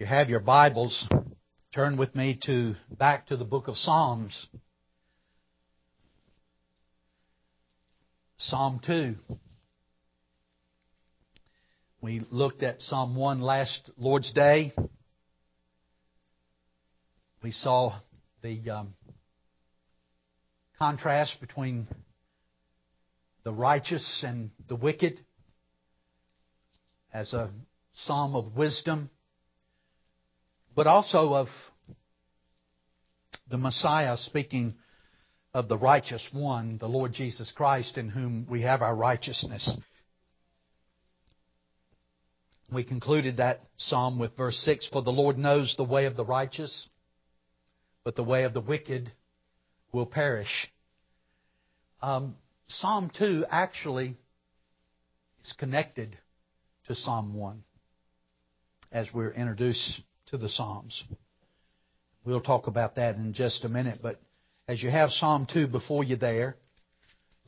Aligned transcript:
you 0.00 0.06
have 0.06 0.30
your 0.30 0.40
Bibles, 0.40 1.06
turn 1.74 1.98
with 1.98 2.14
me 2.14 2.38
to 2.46 2.74
back 2.90 3.26
to 3.26 3.36
the 3.36 3.44
book 3.44 3.68
of 3.68 3.76
Psalms. 3.76 4.48
Psalm 8.38 8.80
2. 8.86 9.14
We 12.00 12.22
looked 12.30 12.62
at 12.62 12.80
Psalm 12.80 13.14
1 13.14 13.42
last 13.42 13.90
Lord's 13.98 14.32
Day. 14.32 14.72
We 17.42 17.52
saw 17.52 17.92
the 18.40 18.70
um, 18.70 18.94
contrast 20.78 21.42
between 21.42 21.86
the 23.44 23.52
righteous 23.52 24.24
and 24.26 24.50
the 24.66 24.76
wicked 24.76 25.20
as 27.12 27.34
a 27.34 27.50
psalm 27.92 28.34
of 28.34 28.56
wisdom, 28.56 29.10
but 30.74 30.86
also 30.86 31.34
of 31.34 31.48
the 33.50 33.58
Messiah 33.58 34.16
speaking 34.16 34.74
of 35.52 35.68
the 35.68 35.76
righteous 35.76 36.28
one, 36.32 36.78
the 36.78 36.88
Lord 36.88 37.12
Jesus 37.12 37.52
Christ, 37.52 37.98
in 37.98 38.08
whom 38.08 38.46
we 38.48 38.62
have 38.62 38.82
our 38.82 38.94
righteousness. 38.94 39.76
We 42.72 42.84
concluded 42.84 43.38
that 43.38 43.62
psalm 43.76 44.18
with 44.20 44.36
verse 44.36 44.56
6 44.64 44.88
For 44.92 45.02
the 45.02 45.10
Lord 45.10 45.36
knows 45.36 45.74
the 45.76 45.84
way 45.84 46.06
of 46.06 46.16
the 46.16 46.24
righteous, 46.24 46.88
but 48.04 48.14
the 48.14 48.22
way 48.22 48.44
of 48.44 48.54
the 48.54 48.60
wicked 48.60 49.10
will 49.92 50.06
perish. 50.06 50.70
Um, 52.00 52.36
psalm 52.68 53.10
2 53.18 53.44
actually 53.50 54.16
is 55.42 55.52
connected 55.58 56.16
to 56.86 56.94
Psalm 56.94 57.34
1 57.34 57.64
as 58.92 59.08
we're 59.12 59.32
introduced 59.32 60.00
to 60.30 60.38
the 60.38 60.48
Psalms. 60.48 61.02
We'll 62.24 62.40
talk 62.40 62.68
about 62.68 62.94
that 62.94 63.16
in 63.16 63.32
just 63.34 63.64
a 63.64 63.68
minute, 63.68 63.98
but 64.00 64.20
as 64.68 64.80
you 64.80 64.88
have 64.88 65.10
Psalm 65.10 65.48
2 65.52 65.66
before 65.66 66.04
you 66.04 66.14
there, 66.14 66.54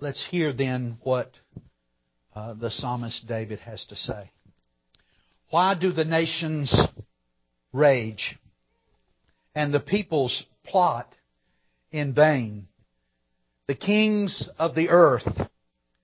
let's 0.01 0.27
hear 0.29 0.53
then 0.53 0.99
what 1.05 1.31
uh, 2.35 2.55
the 2.55 2.73
psalmist 2.73 3.29
David 3.29 3.61
has 3.61 3.85
to 3.87 3.95
say. 3.95 4.33
Why 5.51 5.77
do 5.79 5.93
the 5.93 6.05
nations 6.05 6.75
rage 7.73 8.37
and 9.55 9.73
the 9.73 9.79
peoples 9.79 10.45
plot 10.65 11.15
in 11.93 12.15
vain? 12.15 12.67
The 13.69 13.77
kings 13.77 14.49
of 14.59 14.75
the 14.75 14.89
earth 14.89 15.29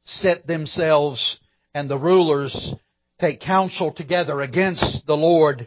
set 0.04 0.46
themselves 0.46 1.40
and 1.74 1.90
the 1.90 1.98
rulers 1.98 2.72
take 3.20 3.40
counsel 3.40 3.92
together 3.92 4.40
against 4.40 5.04
the 5.08 5.16
Lord 5.16 5.66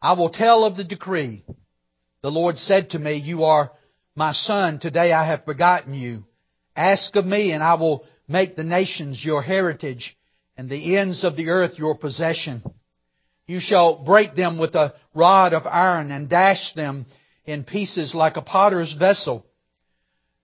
I 0.00 0.12
will 0.12 0.30
tell 0.30 0.64
of 0.64 0.76
the 0.76 0.84
decree. 0.84 1.44
The 2.22 2.30
Lord 2.30 2.56
said 2.56 2.90
to 2.90 2.98
me, 2.98 3.16
You 3.16 3.44
are 3.44 3.72
my 4.14 4.32
son. 4.32 4.78
Today 4.78 5.12
I 5.12 5.26
have 5.26 5.46
begotten 5.46 5.94
you. 5.94 6.24
Ask 6.76 7.16
of 7.16 7.26
me, 7.26 7.52
and 7.52 7.62
I 7.62 7.74
will 7.74 8.04
make 8.28 8.54
the 8.54 8.64
nations 8.64 9.24
your 9.24 9.42
heritage 9.42 10.16
and 10.56 10.70
the 10.70 10.96
ends 10.96 11.24
of 11.24 11.36
the 11.36 11.48
earth 11.48 11.78
your 11.78 11.96
possession. 11.96 12.62
You 13.46 13.60
shall 13.60 14.04
break 14.04 14.34
them 14.34 14.58
with 14.58 14.74
a 14.74 14.94
rod 15.14 15.52
of 15.52 15.66
iron 15.66 16.10
and 16.10 16.28
dash 16.28 16.74
them 16.74 17.06
in 17.44 17.64
pieces 17.64 18.14
like 18.14 18.36
a 18.36 18.42
potter's 18.42 18.92
vessel. 18.92 19.46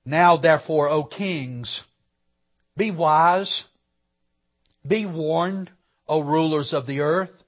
Now 0.05 0.37
therefore, 0.37 0.89
O 0.89 1.05
kings, 1.05 1.83
be 2.77 2.91
wise, 2.91 3.65
be 4.87 5.07
warned, 5.07 5.71
O 6.09 6.23
rulers 6.23 6.73
of 6.73 6.87
the 6.87 7.01
earth. 7.01 7.45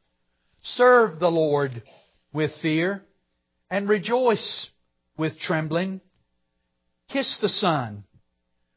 Serve 0.62 1.19
the 1.19 1.31
Lord 1.31 1.83
with 2.37 2.53
fear 2.61 3.03
and 3.71 3.89
rejoice 3.89 4.69
with 5.17 5.39
trembling. 5.39 6.03
Kiss 7.09 7.39
the 7.41 7.49
Son, 7.49 8.05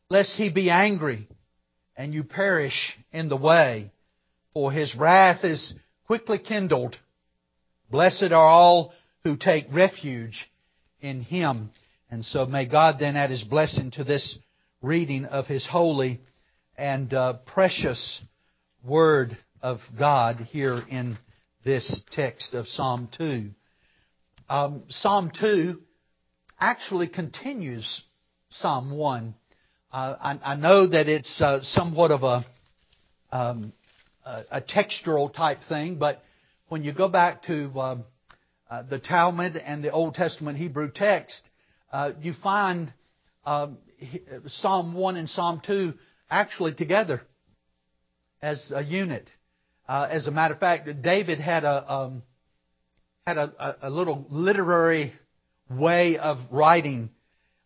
lest 0.10 0.38
he 0.38 0.50
be 0.50 0.70
angry 0.70 1.28
and 1.98 2.14
you 2.14 2.24
perish 2.24 2.98
in 3.12 3.28
the 3.28 3.36
way, 3.36 3.92
for 4.54 4.72
his 4.72 4.96
wrath 4.96 5.44
is 5.44 5.74
quickly 6.08 6.40
kindled. 6.40 6.96
Blessed 7.92 8.32
are 8.32 8.36
all 8.36 8.94
who 9.26 9.36
take 9.36 9.66
refuge 9.74 10.50
in 11.02 11.22
him. 11.22 11.72
And 12.10 12.24
so 12.24 12.46
may 12.46 12.66
God 12.66 12.96
then 12.98 13.18
add 13.18 13.30
his 13.30 13.44
blessing 13.44 13.92
to 13.92 14.06
this 14.06 14.38
reading 14.82 15.26
of 15.26 15.48
his 15.48 15.68
holy 15.68 16.22
and 16.78 17.14
uh, 17.14 17.34
precious 17.46 18.22
word 18.86 19.38
of 19.62 19.80
God 19.98 20.38
here 20.38 20.82
in 20.90 21.18
this 21.64 22.04
text 22.12 22.54
of 22.54 22.68
Psalm 22.68 23.10
2. 23.18 23.50
Um, 24.50 24.84
Psalm 24.90 25.32
2 25.40 25.80
actually 26.60 27.08
continues 27.08 28.04
Psalm 28.50 28.92
1. 28.92 29.36
Uh, 29.92 30.16
I, 30.20 30.54
I, 30.54 30.56
know 30.56 30.88
that 30.88 31.10
it's 31.10 31.42
uh, 31.42 31.60
somewhat 31.64 32.12
of 32.12 32.24
a, 32.24 32.46
um, 33.32 33.74
a, 34.26 34.44
a, 34.52 34.62
textural 34.62 35.34
type 35.34 35.60
thing, 35.68 35.96
but 35.98 36.24
when 36.68 36.84
you 36.84 36.94
go 36.94 37.08
back 37.08 37.44
to 37.44 37.72
um, 37.80 38.04
uh, 38.70 38.84
the 38.84 39.00
Talmud 39.00 39.58
and 39.58 39.84
the 39.84 39.92
Old 39.92 40.14
Testament 40.14 40.58
Hebrew 40.58 40.92
text, 40.92 41.42
uh, 41.92 42.12
you 42.22 42.34
find 42.34 42.94
um, 43.46 43.80
Psalm 44.48 44.94
1 44.94 45.18
and 45.18 45.30
Psalm 45.30 45.62
2 45.66 45.94
actually 46.30 46.74
together 46.76 47.22
as 48.42 48.72
a 48.74 48.84
unit. 48.84 49.28
Uh, 49.90 50.08
as 50.12 50.28
a 50.28 50.32
matter 50.32 50.54
of 50.54 50.60
fact, 50.60 50.88
David 51.02 51.40
had 51.40 51.64
a 51.64 51.92
um, 51.92 52.22
had 53.26 53.38
a, 53.40 53.76
a, 53.82 53.90
little 53.90 54.24
literary 54.30 55.14
way 55.68 56.20
of 56.20 56.38
writing. 56.52 57.10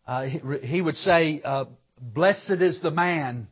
Uh, 0.06 0.24
he, 0.24 0.40
he, 0.66 0.80
would 0.80 0.96
say, 0.96 1.42
uh, 1.44 1.66
"Blessed 2.00 2.62
is 2.62 2.80
the 2.80 2.90
man." 2.90 3.48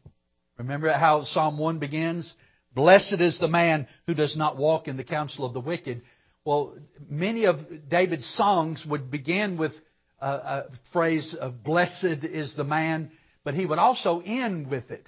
Remember 0.57 0.91
how 0.91 1.25
Psalm 1.25 1.59
one 1.59 1.81
begins? 1.81 2.33
Blessed 2.75 3.21
is 3.21 3.39
the 3.39 3.47
man 3.47 3.89
who 4.07 4.15
does 4.15 4.39
not 4.39 4.57
walk 4.57 4.89
in 4.89 4.97
the 4.97 5.05
counsel 5.05 5.45
of 5.45 5.53
the 5.53 5.61
wicked. 5.61 6.01
Well, 6.43 6.75
many 7.11 7.45
of 7.45 7.59
David's 7.91 8.27
songs 8.37 8.87
would 8.89 9.11
begin 9.11 9.59
with 9.59 9.73
a, 10.19 10.27
a 10.27 10.65
phrase 10.95 11.37
of 11.39 11.63
"Blessed 11.63 12.25
is 12.25 12.57
the 12.57 12.65
man," 12.65 13.11
but 13.45 13.53
he 13.53 13.67
would 13.67 13.79
also 13.79 14.23
end 14.25 14.71
with 14.71 14.91
it. 14.91 15.07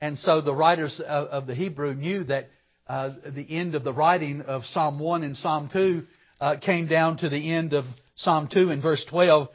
And 0.00 0.16
so 0.16 0.40
the 0.40 0.54
writers 0.54 1.00
of, 1.00 1.26
of 1.26 1.46
the 1.48 1.56
Hebrew 1.56 1.92
knew 1.92 2.22
that 2.22 2.50
uh, 2.88 3.10
the 3.34 3.46
end 3.50 3.74
of 3.74 3.84
the 3.84 3.92
writing 3.92 4.40
of 4.42 4.64
Psalm 4.64 4.98
1 4.98 5.22
and 5.22 5.36
Psalm 5.36 5.68
2 5.72 6.02
uh, 6.40 6.56
came 6.58 6.86
down 6.86 7.18
to 7.18 7.28
the 7.28 7.52
end 7.52 7.74
of 7.74 7.84
Psalm 8.16 8.48
2 8.52 8.70
in 8.70 8.80
verse 8.80 9.04
12. 9.08 9.48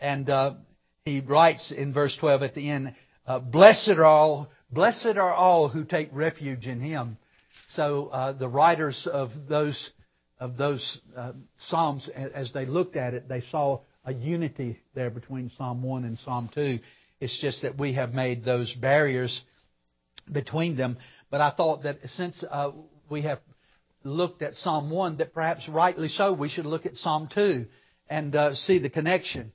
And 0.00 0.28
uh, 0.28 0.54
he 1.04 1.20
writes 1.20 1.72
in 1.72 1.92
verse 1.92 2.16
12 2.18 2.42
at 2.42 2.54
the 2.54 2.70
end, 2.70 2.94
uh, 3.26 3.38
Blessed 3.38 3.90
are 3.90 4.04
all, 4.04 4.50
blessed 4.70 5.16
are 5.16 5.32
all 5.32 5.68
who 5.68 5.84
take 5.84 6.08
refuge 6.12 6.66
in 6.66 6.80
him. 6.80 7.16
So 7.70 8.08
uh, 8.08 8.32
the 8.32 8.48
writers 8.48 9.08
of 9.10 9.30
those 9.48 9.90
of 10.40 10.56
those 10.56 11.00
psalms, 11.56 12.10
as 12.12 12.52
they 12.52 12.66
looked 12.66 12.96
at 12.96 13.14
it, 13.14 13.28
they 13.28 13.40
saw 13.40 13.80
a 14.04 14.12
unity 14.12 14.78
there 14.94 15.08
between 15.08 15.50
Psalm 15.56 15.82
1 15.82 16.04
and 16.04 16.18
Psalm 16.18 16.50
2. 16.54 16.78
It's 17.20 17.40
just 17.40 17.62
that 17.62 17.78
we 17.78 17.94
have 17.94 18.12
made 18.12 18.44
those 18.44 18.74
barriers 18.74 19.42
between 20.30 20.76
them. 20.76 20.98
But 21.34 21.40
I 21.40 21.50
thought 21.50 21.82
that 21.82 21.98
since 22.04 22.44
uh, 22.48 22.70
we 23.10 23.22
have 23.22 23.40
looked 24.04 24.40
at 24.40 24.54
Psalm 24.54 24.88
1, 24.88 25.16
that 25.16 25.34
perhaps 25.34 25.68
rightly 25.68 26.06
so, 26.06 26.32
we 26.32 26.48
should 26.48 26.64
look 26.64 26.86
at 26.86 26.94
Psalm 26.96 27.28
2 27.34 27.66
and 28.08 28.36
uh, 28.36 28.54
see 28.54 28.78
the 28.78 28.88
connection. 28.88 29.50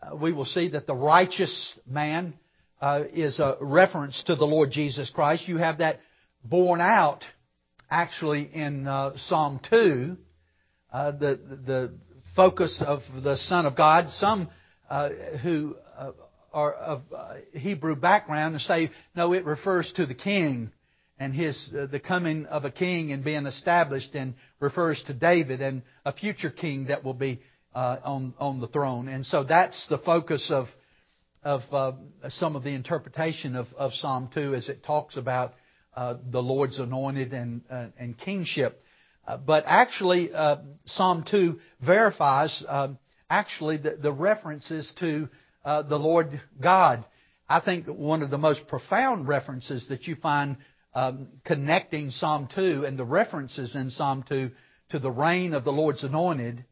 Uh, 0.00 0.16
we 0.16 0.32
will 0.32 0.46
see 0.46 0.70
that 0.70 0.86
the 0.86 0.94
righteous 0.94 1.78
man 1.86 2.32
uh, 2.80 3.02
is 3.12 3.40
a 3.40 3.58
reference 3.60 4.22
to 4.22 4.36
the 4.36 4.46
Lord 4.46 4.70
Jesus 4.70 5.10
Christ. 5.10 5.46
You 5.46 5.58
have 5.58 5.80
that 5.80 6.00
borne 6.42 6.80
out 6.80 7.24
actually 7.90 8.48
in 8.50 8.86
uh, 8.86 9.18
Psalm 9.18 9.60
2, 9.68 10.16
uh, 10.90 11.10
the, 11.10 11.40
the 11.66 11.94
focus 12.36 12.82
of 12.82 13.02
the 13.22 13.36
Son 13.36 13.66
of 13.66 13.76
God. 13.76 14.08
Some 14.12 14.48
who 15.42 15.76
are 16.54 16.72
of 16.72 17.02
Hebrew 17.52 17.96
background 17.96 18.54
and 18.54 18.62
say, 18.62 18.90
no, 19.14 19.34
it 19.34 19.44
refers 19.44 19.92
to 19.96 20.06
the 20.06 20.14
king 20.14 20.72
and 21.18 21.34
his 21.34 21.72
uh, 21.76 21.86
the 21.86 22.00
coming 22.00 22.46
of 22.46 22.64
a 22.64 22.70
king 22.70 23.12
and 23.12 23.24
being 23.24 23.46
established 23.46 24.14
and 24.14 24.34
refers 24.60 25.02
to 25.04 25.14
David 25.14 25.60
and 25.60 25.82
a 26.04 26.12
future 26.12 26.50
king 26.50 26.86
that 26.86 27.04
will 27.04 27.14
be 27.14 27.40
uh, 27.74 27.98
on 28.04 28.34
on 28.38 28.60
the 28.60 28.68
throne, 28.68 29.08
and 29.08 29.26
so 29.26 29.44
that's 29.44 29.86
the 29.88 29.98
focus 29.98 30.50
of 30.50 30.68
of 31.42 31.62
uh, 31.72 31.92
some 32.28 32.56
of 32.56 32.64
the 32.64 32.74
interpretation 32.74 33.56
of, 33.56 33.66
of 33.76 33.92
Psalm 33.94 34.30
two 34.32 34.54
as 34.54 34.68
it 34.68 34.82
talks 34.84 35.16
about 35.16 35.54
uh, 35.94 36.16
the 36.30 36.42
Lord's 36.42 36.78
anointed 36.78 37.32
and 37.32 37.62
uh, 37.70 37.88
and 37.98 38.16
kingship. 38.18 38.80
Uh, 39.26 39.36
but 39.36 39.64
actually, 39.66 40.30
Psalm 40.86 41.24
two 41.30 41.58
verifies 41.84 42.64
um, 42.66 42.98
actually 43.28 43.76
the, 43.76 43.96
the 43.96 44.12
references 44.12 44.92
to 45.00 45.28
the 45.64 45.98
Lord 45.98 46.40
God. 46.60 47.04
I 47.46 47.60
think 47.60 47.86
one 47.86 48.22
of 48.22 48.30
the 48.30 48.38
most 48.38 48.66
profound 48.68 49.28
references 49.28 49.86
that 49.88 50.06
you 50.06 50.16
find 50.16 50.56
um, 50.98 51.28
connecting 51.44 52.10
Psalm 52.10 52.48
2 52.52 52.84
and 52.84 52.98
the 52.98 53.04
references 53.04 53.76
in 53.76 53.88
Psalm 53.90 54.24
2 54.28 54.50
to 54.90 54.98
the 54.98 55.10
reign 55.12 55.54
of 55.54 55.62
the 55.62 55.70
Lord's 55.70 56.02
anointed 56.02 56.64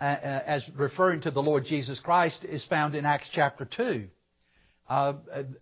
uh, 0.00 0.04
uh, 0.04 0.42
as 0.46 0.62
referring 0.76 1.22
to 1.22 1.32
the 1.32 1.42
Lord 1.42 1.64
Jesus 1.64 1.98
Christ 1.98 2.44
is 2.44 2.64
found 2.64 2.94
in 2.94 3.04
Acts 3.04 3.28
chapter 3.32 3.64
2. 3.64 4.06
Uh, 4.88 5.14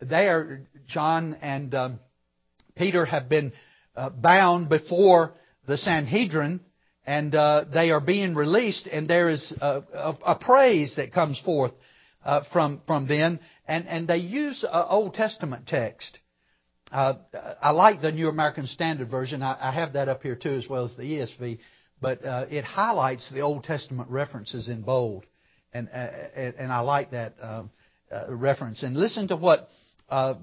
there, 0.03 0.67
John 0.87 1.39
and 1.41 1.75
um, 1.75 2.01
Peter 2.77 3.06
have 3.06 3.31
been 3.31 3.55
uh, 3.97 4.11
bound 4.11 4.69
before 4.69 5.33
the 5.67 5.79
Sanhedrin, 5.79 6.61
and 7.06 7.35
uh, 7.35 7.65
they 7.73 7.91
are 7.91 8.03
being 8.03 8.35
released, 8.35 8.87
and 8.87 9.09
there 9.09 9.31
is 9.31 9.51
a, 9.62 9.83
a, 9.95 10.19
a 10.27 10.35
praise 10.35 10.97
that 10.97 11.15
comes 11.15 11.41
forth 11.41 11.73
uh, 12.23 12.43
from 12.53 12.83
from 12.87 13.09
them, 13.09 13.41
and 13.67 13.89
and 13.89 14.06
they 14.06 14.19
use 14.19 14.62
an 14.62 14.85
Old 14.91 15.15
Testament 15.15 15.67
text. 15.67 16.19
Uh, 16.94 17.14
I 17.61 17.73
like 17.73 18.02
the 18.02 18.12
New 18.12 18.29
American 18.29 18.69
Standard 18.69 19.11
Version. 19.11 19.43
I, 19.43 19.56
I, 19.61 19.73
have 19.73 19.94
that 19.94 20.08
up 20.08 20.23
here 20.23 20.37
too, 20.37 20.50
as 20.50 20.69
well 20.69 20.85
as 20.85 20.94
the 20.96 21.02
ESV. 21.02 21.58
But 22.00 22.25
uh, 22.25 22.46
it 22.49 22.62
highlights 22.62 23.32
the 23.32 23.41
Old 23.41 23.64
Testament 23.64 24.11
references 24.11 24.69
in 24.69 24.82
bold, 24.82 25.26
and 25.73 25.88
uh, 25.93 26.08
and 26.37 26.70
I 26.70 26.81
like 26.81 27.11
that 27.11 27.35
um, 27.41 27.70
uh, 28.12 28.32
reference. 28.32 28.85
And 28.85 28.96
listen 28.96 29.26
to 29.26 29.37
what 29.37 29.69
uh, 30.08 30.35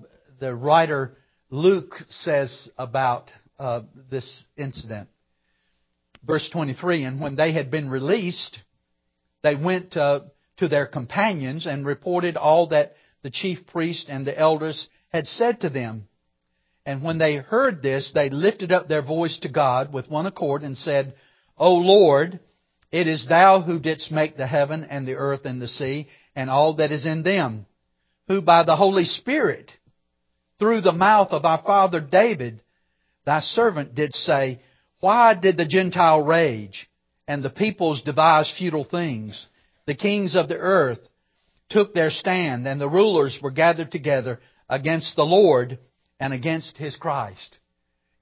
the 0.41 0.53
writer 0.53 1.15
Luke 1.49 1.95
says 2.09 2.67
about 2.77 3.31
uh, 3.57 3.83
this 4.09 4.43
incident. 4.57 5.07
Verse 6.27 6.49
23. 6.51 7.05
And 7.05 7.21
when 7.21 7.37
they 7.37 7.53
had 7.53 7.71
been 7.71 7.89
released, 7.89 8.59
they 9.41 9.55
went 9.55 9.91
to 9.91 10.31
their 10.59 10.85
companions 10.85 11.65
and 11.65 11.85
reported 11.85 12.35
all 12.35 12.67
that 12.67 12.91
the 13.23 13.31
chief 13.31 13.65
priest 13.67 14.09
and 14.09 14.27
the 14.27 14.37
elders 14.37 14.89
had 15.13 15.27
said 15.27 15.61
to 15.61 15.69
them. 15.69 16.09
And 16.85 17.03
when 17.03 17.17
they 17.17 17.35
heard 17.35 17.81
this, 17.81 18.11
they 18.13 18.29
lifted 18.29 18.71
up 18.71 18.87
their 18.87 19.03
voice 19.03 19.39
to 19.39 19.49
God 19.49 19.93
with 19.93 20.09
one 20.09 20.25
accord 20.25 20.63
and 20.63 20.77
said, 20.77 21.13
O 21.57 21.75
Lord, 21.75 22.39
it 22.91 23.07
is 23.07 23.27
thou 23.27 23.61
who 23.61 23.79
didst 23.79 24.11
make 24.11 24.35
the 24.35 24.47
heaven 24.47 24.83
and 24.83 25.07
the 25.07 25.15
earth 25.15 25.45
and 25.45 25.61
the 25.61 25.67
sea 25.67 26.07
and 26.35 26.49
all 26.49 26.75
that 26.75 26.91
is 26.91 27.05
in 27.05 27.23
them, 27.23 27.65
who 28.27 28.41
by 28.41 28.63
the 28.63 28.75
Holy 28.75 29.05
Spirit, 29.05 29.71
through 30.59 30.81
the 30.81 30.91
mouth 30.91 31.29
of 31.31 31.45
our 31.45 31.61
father 31.63 32.01
David, 32.01 32.61
thy 33.25 33.39
servant 33.39 33.95
did 33.95 34.13
say, 34.13 34.59
Why 34.99 35.35
did 35.39 35.57
the 35.57 35.65
Gentile 35.65 36.23
rage 36.23 36.89
and 37.27 37.43
the 37.43 37.49
peoples 37.49 38.01
devise 38.01 38.53
futile 38.57 38.83
things? 38.83 39.47
The 39.85 39.95
kings 39.95 40.35
of 40.35 40.47
the 40.47 40.57
earth 40.57 41.07
took 41.69 41.93
their 41.93 42.09
stand 42.09 42.67
and 42.67 42.79
the 42.79 42.89
rulers 42.89 43.39
were 43.41 43.51
gathered 43.51 43.91
together 43.91 44.39
against 44.69 45.15
the 45.15 45.25
Lord 45.25 45.79
and 46.21 46.33
against 46.33 46.77
his 46.77 46.95
Christ. 46.95 47.57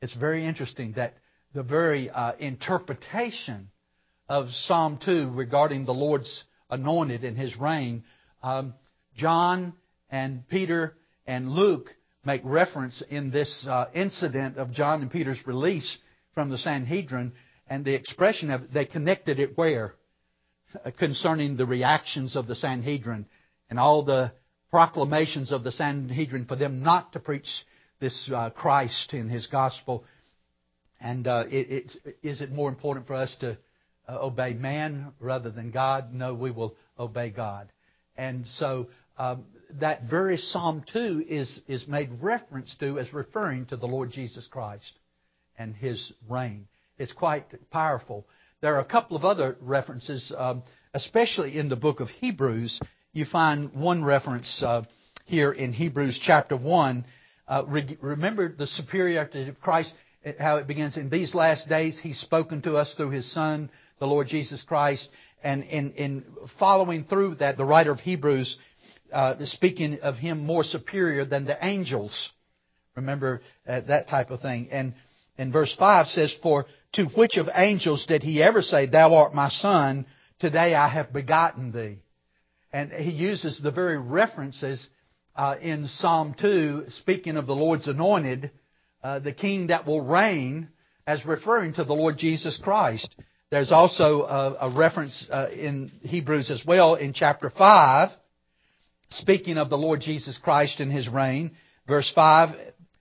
It's 0.01 0.15
very 0.15 0.45
interesting 0.45 0.93
that 0.93 1.15
the 1.53 1.63
very 1.63 2.09
uh, 2.09 2.31
interpretation 2.39 3.69
of 4.29 4.47
Psalm 4.49 4.99
2 5.03 5.31
regarding 5.31 5.83
the 5.83 5.93
Lord's 5.93 6.45
anointed 6.69 7.25
and 7.25 7.37
his 7.37 7.57
reign, 7.57 8.05
um, 8.41 8.73
John 9.17 9.73
and 10.09 10.47
Peter 10.47 10.95
and 11.27 11.49
Luke 11.49 11.89
make 12.23 12.41
reference 12.45 13.03
in 13.09 13.31
this 13.31 13.65
uh, 13.67 13.87
incident 13.93 14.55
of 14.55 14.71
John 14.71 15.01
and 15.01 15.11
Peter's 15.11 15.45
release 15.45 15.97
from 16.33 16.49
the 16.49 16.57
Sanhedrin, 16.57 17.33
and 17.67 17.83
the 17.83 17.95
expression 17.95 18.49
of 18.49 18.71
they 18.71 18.85
connected 18.85 19.41
it 19.41 19.57
where? 19.57 19.95
Concerning 20.99 21.57
the 21.57 21.65
reactions 21.65 22.37
of 22.37 22.47
the 22.47 22.55
Sanhedrin 22.55 23.25
and 23.69 23.77
all 23.77 24.03
the 24.03 24.31
proclamations 24.69 25.51
of 25.51 25.65
the 25.65 25.71
Sanhedrin 25.73 26.45
for 26.45 26.55
them 26.55 26.81
not 26.81 27.11
to 27.13 27.19
preach 27.19 27.47
this 27.99 28.29
uh, 28.33 28.49
Christ 28.49 29.13
in 29.13 29.29
His 29.29 29.47
gospel. 29.47 30.03
And 30.99 31.27
uh, 31.27 31.43
it, 31.49 31.95
is 32.23 32.41
it 32.41 32.51
more 32.51 32.69
important 32.69 33.07
for 33.07 33.13
us 33.13 33.35
to 33.39 33.57
uh, 34.07 34.17
obey 34.21 34.53
man 34.53 35.13
rather 35.19 35.49
than 35.49 35.71
God? 35.71 36.13
No, 36.13 36.33
we 36.33 36.51
will 36.51 36.75
obey 36.97 37.29
God. 37.29 37.71
And 38.17 38.45
so 38.47 38.87
um, 39.17 39.45
that 39.79 40.03
very 40.03 40.37
Psalm 40.37 40.83
2 40.91 41.25
is, 41.27 41.61
is 41.67 41.87
made 41.87 42.09
reference 42.21 42.75
to 42.79 42.99
as 42.99 43.13
referring 43.13 43.65
to 43.67 43.77
the 43.77 43.85
Lord 43.85 44.11
Jesus 44.11 44.47
Christ 44.47 44.91
and 45.57 45.75
His 45.75 46.11
reign. 46.27 46.67
It's 46.97 47.13
quite 47.13 47.45
powerful. 47.71 48.25
There 48.61 48.75
are 48.75 48.81
a 48.81 48.85
couple 48.85 49.15
of 49.15 49.23
other 49.23 49.55
references, 49.61 50.33
um, 50.35 50.63
especially 50.93 51.57
in 51.57 51.69
the 51.69 51.77
book 51.77 52.01
of 52.01 52.09
Hebrews. 52.09 52.79
You 53.13 53.25
find 53.25 53.73
one 53.73 54.03
reference 54.03 54.61
uh, 54.61 54.83
here 55.25 55.51
in 55.51 55.71
Hebrews 55.71 56.19
chapter 56.21 56.57
1 56.57 57.05
uh, 57.49 57.63
re- 57.67 57.97
remember 57.99 58.53
the 58.55 58.67
superiority 58.67 59.49
of 59.49 59.59
Christ, 59.59 59.93
uh, 60.25 60.31
how 60.39 60.57
it 60.57 60.67
begins. 60.67 60.95
In 60.95 61.09
these 61.09 61.33
last 61.33 61.67
days, 61.67 61.99
He's 61.99 62.19
spoken 62.19 62.61
to 62.61 62.77
us 62.77 62.93
through 62.95 63.09
His 63.09 63.29
Son, 63.33 63.69
the 63.99 64.05
Lord 64.07 64.27
Jesus 64.27 64.63
Christ. 64.63 65.09
And 65.43 65.63
in, 65.63 65.91
in 65.93 66.25
following 66.59 67.05
through 67.05 67.35
that, 67.35 67.57
the 67.57 67.65
writer 67.65 67.91
of 67.91 67.99
Hebrews 67.99 68.57
uh, 69.11 69.35
speaking 69.45 69.99
of 70.01 70.15
Him 70.15 70.45
more 70.45 70.63
superior 70.63 71.25
than 71.25 71.45
the 71.45 71.57
angels. 71.65 72.29
Remember 72.95 73.41
uh, 73.67 73.81
that 73.81 74.07
type 74.07 74.29
of 74.29 74.41
thing. 74.41 74.69
And 74.71 74.93
in 75.37 75.51
verse 75.51 75.75
5 75.77 76.07
says, 76.07 76.35
For 76.43 76.65
to 76.93 77.05
which 77.15 77.37
of 77.37 77.47
angels 77.53 78.05
did 78.05 78.21
He 78.21 78.43
ever 78.43 78.61
say, 78.61 78.85
Thou 78.85 79.15
art 79.15 79.33
my 79.33 79.49
Son, 79.49 80.05
today 80.39 80.75
I 80.75 80.87
have 80.87 81.13
begotten 81.13 81.71
Thee? 81.71 82.03
And 82.71 82.91
He 82.91 83.11
uses 83.11 83.59
the 83.59 83.71
very 83.71 83.97
references 83.97 84.87
uh, 85.39 85.55
in 85.61 85.87
Psalm 85.87 86.35
2, 86.37 86.87
speaking 86.89 87.37
of 87.37 87.47
the 87.47 87.55
Lord's 87.55 87.87
anointed, 87.87 88.51
uh, 89.01 89.19
the 89.19 89.31
king 89.31 89.67
that 89.67 89.87
will 89.87 90.01
reign, 90.01 90.67
as 91.07 91.25
referring 91.25 91.71
to 91.75 91.85
the 91.85 91.93
Lord 91.93 92.17
Jesus 92.17 92.59
Christ. 92.61 93.15
There's 93.49 93.71
also 93.71 94.23
a, 94.23 94.67
a 94.67 94.77
reference 94.77 95.25
uh, 95.31 95.47
in 95.53 95.93
Hebrews 96.01 96.51
as 96.51 96.65
well 96.67 96.95
in 96.95 97.13
chapter 97.13 97.49
5, 97.49 98.09
speaking 99.11 99.57
of 99.57 99.69
the 99.69 99.77
Lord 99.77 100.01
Jesus 100.01 100.37
Christ 100.37 100.81
and 100.81 100.91
his 100.91 101.07
reign, 101.07 101.51
verse 101.87 102.11
5 102.13 102.49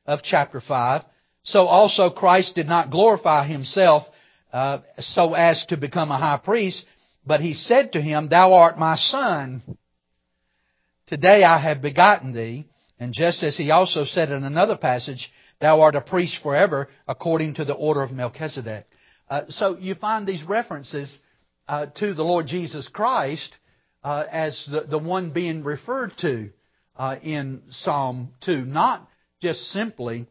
of 0.06 0.20
chapter 0.22 0.60
5. 0.60 1.02
So 1.42 1.66
also 1.66 2.08
Christ 2.08 2.54
did 2.54 2.68
not 2.68 2.92
glorify 2.92 3.48
himself 3.48 4.04
uh, 4.52 4.78
so 4.98 5.34
as 5.34 5.66
to 5.70 5.76
become 5.76 6.12
a 6.12 6.18
high 6.18 6.40
priest, 6.44 6.86
but 7.26 7.40
he 7.40 7.52
said 7.52 7.94
to 7.94 8.00
him, 8.00 8.28
Thou 8.28 8.52
art 8.52 8.78
my 8.78 8.94
son. 8.94 9.60
Today 11.08 11.42
I 11.42 11.58
have 11.58 11.80
begotten 11.80 12.34
thee. 12.34 12.66
And 13.00 13.14
just 13.14 13.42
as 13.42 13.56
he 13.56 13.70
also 13.70 14.04
said 14.04 14.30
in 14.30 14.44
another 14.44 14.76
passage, 14.76 15.32
Thou 15.58 15.80
art 15.80 15.96
a 15.96 16.02
priest 16.02 16.42
forever 16.42 16.88
according 17.06 17.54
to 17.54 17.64
the 17.64 17.74
order 17.74 18.02
of 18.02 18.12
Melchizedek. 18.12 18.86
Uh, 19.30 19.42
so 19.48 19.78
you 19.78 19.94
find 19.94 20.26
these 20.26 20.44
references 20.44 21.18
uh, 21.66 21.86
to 21.96 22.12
the 22.12 22.22
Lord 22.22 22.46
Jesus 22.46 22.88
Christ 22.88 23.56
uh, 24.04 24.24
as 24.30 24.66
the, 24.70 24.82
the 24.82 24.98
one 24.98 25.30
being 25.30 25.64
referred 25.64 26.12
to 26.18 26.50
uh, 26.96 27.16
in 27.22 27.62
Psalm 27.70 28.34
2. 28.42 28.66
Not 28.66 29.08
just 29.40 29.60
simply 29.70 30.26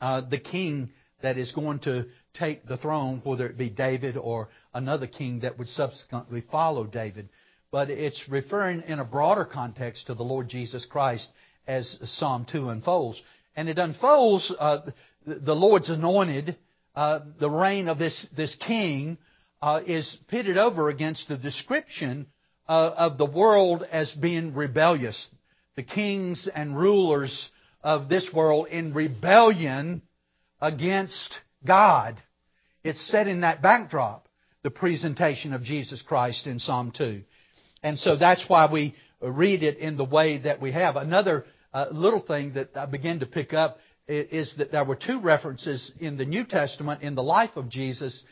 uh, 0.00 0.20
the 0.20 0.38
king 0.38 0.92
that 1.22 1.38
is 1.38 1.50
going 1.52 1.80
to 1.80 2.06
take 2.34 2.66
the 2.66 2.76
throne, 2.76 3.20
whether 3.24 3.46
it 3.46 3.58
be 3.58 3.68
David 3.68 4.16
or 4.16 4.48
another 4.72 5.08
king 5.08 5.40
that 5.40 5.58
would 5.58 5.68
subsequently 5.68 6.44
follow 6.52 6.86
David 6.86 7.28
but 7.72 7.88
it's 7.88 8.28
referring 8.28 8.82
in 8.82 9.00
a 9.00 9.04
broader 9.04 9.46
context 9.46 10.06
to 10.06 10.14
the 10.14 10.22
Lord 10.22 10.48
Jesus 10.48 10.84
Christ 10.84 11.28
as 11.66 11.98
Psalm 12.04 12.46
2 12.52 12.68
unfolds. 12.68 13.20
And 13.56 13.68
it 13.68 13.78
unfolds 13.78 14.52
uh, 14.56 14.90
the 15.24 15.54
Lord's 15.54 15.88
anointed, 15.88 16.56
uh, 16.94 17.20
the 17.40 17.50
reign 17.50 17.88
of 17.88 17.98
this, 17.98 18.26
this 18.36 18.54
king, 18.56 19.16
uh, 19.62 19.80
is 19.86 20.18
pitted 20.28 20.58
over 20.58 20.90
against 20.90 21.28
the 21.28 21.38
description 21.38 22.26
uh, 22.68 22.92
of 22.96 23.16
the 23.16 23.26
world 23.26 23.82
as 23.90 24.12
being 24.12 24.54
rebellious. 24.54 25.28
The 25.74 25.82
kings 25.82 26.48
and 26.54 26.76
rulers 26.76 27.48
of 27.82 28.10
this 28.10 28.30
world 28.34 28.68
in 28.68 28.92
rebellion 28.92 30.02
against 30.60 31.38
God. 31.66 32.22
It's 32.84 33.10
set 33.10 33.28
in 33.28 33.40
that 33.40 33.62
backdrop, 33.62 34.28
the 34.62 34.70
presentation 34.70 35.54
of 35.54 35.62
Jesus 35.62 36.02
Christ 36.02 36.46
in 36.46 36.58
Psalm 36.58 36.92
2. 36.94 37.22
And 37.82 37.98
so 37.98 38.16
that's 38.16 38.44
why 38.48 38.70
we 38.72 38.94
read 39.20 39.62
it 39.62 39.78
in 39.78 39.96
the 39.96 40.04
way 40.04 40.38
that 40.38 40.60
we 40.60 40.72
have. 40.72 40.96
Another 40.96 41.44
uh, 41.72 41.86
little 41.92 42.20
thing 42.20 42.54
that 42.54 42.76
I 42.76 42.86
began 42.86 43.20
to 43.20 43.26
pick 43.26 43.52
up 43.52 43.78
is 44.08 44.54
that 44.58 44.72
there 44.72 44.84
were 44.84 44.96
two 44.96 45.20
references 45.20 45.92
in 46.00 46.16
the 46.16 46.24
New 46.24 46.44
Testament 46.44 47.02
in 47.02 47.14
the 47.14 47.22
life 47.22 47.56
of 47.56 47.68
Jesus 47.68 48.22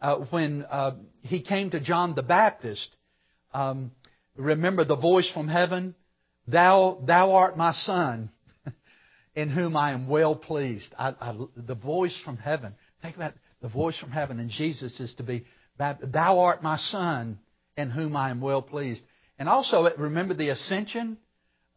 uh, 0.00 0.16
when 0.30 0.64
uh, 0.64 0.96
he 1.22 1.42
came 1.42 1.70
to 1.70 1.80
John 1.80 2.14
the 2.14 2.22
Baptist 2.22 2.90
Um, 3.52 3.92
remember 4.36 4.84
the 4.84 4.96
voice 4.96 5.30
from 5.30 5.48
heaven? 5.48 5.94
Thou, 6.46 7.02
thou 7.06 7.32
art 7.32 7.56
my 7.56 7.72
son, 7.72 8.30
in 9.34 9.50
whom 9.50 9.76
I 9.76 9.92
am 9.92 10.08
well 10.08 10.36
pleased. 10.36 10.92
I, 10.98 11.14
I, 11.20 11.36
the 11.56 11.74
voice 11.74 12.18
from 12.24 12.36
heaven. 12.36 12.74
Think 13.02 13.16
about 13.16 13.34
the 13.60 13.68
voice 13.68 13.98
from 13.98 14.10
heaven, 14.10 14.38
and 14.38 14.50
Jesus 14.50 15.00
is 15.00 15.14
to 15.14 15.22
be, 15.22 15.44
Thou 15.78 16.40
art 16.40 16.62
my 16.62 16.76
son, 16.76 17.38
in 17.76 17.90
whom 17.90 18.16
I 18.16 18.30
am 18.30 18.40
well 18.40 18.62
pleased. 18.62 19.02
And 19.38 19.48
also, 19.48 19.88
remember 19.96 20.34
the 20.34 20.50
ascension? 20.50 21.16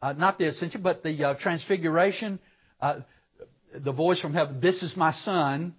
Uh, 0.02 0.14
not 0.14 0.38
the 0.38 0.48
ascension, 0.48 0.82
but 0.82 1.04
the 1.04 1.24
uh, 1.24 1.34
transfiguration. 1.36 2.40
Uh, 2.82 3.02
the 3.74 3.92
voice 3.92 4.20
from 4.20 4.34
heaven, 4.34 4.60
This 4.62 4.84
is 4.84 4.96
my 4.96 5.12
son, 5.12 5.76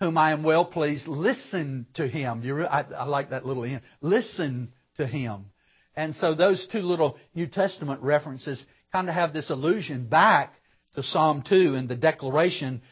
whom 0.00 0.18
I 0.18 0.32
am 0.32 0.42
well 0.42 0.64
pleased. 0.64 1.06
Listen 1.08 1.86
to 1.94 2.06
him. 2.06 2.42
You, 2.42 2.64
I, 2.64 2.82
I 2.82 3.04
like 3.04 3.30
that 3.30 3.46
little 3.46 3.64
end. 3.64 3.82
Listen 4.00 4.72
to 4.96 5.06
him. 5.06 5.46
And 5.94 6.14
so 6.14 6.34
those 6.34 6.66
two 6.70 6.80
little 6.80 7.16
New 7.34 7.46
Testament 7.46 8.02
references 8.02 8.62
kind 8.92 9.08
of 9.08 9.14
have 9.14 9.32
this 9.32 9.50
allusion 9.50 10.08
back 10.08 10.52
to 10.94 11.02
Psalm 11.02 11.42
2 11.48 11.74
and 11.74 11.88
the 11.88 11.96
declaration 11.96 12.82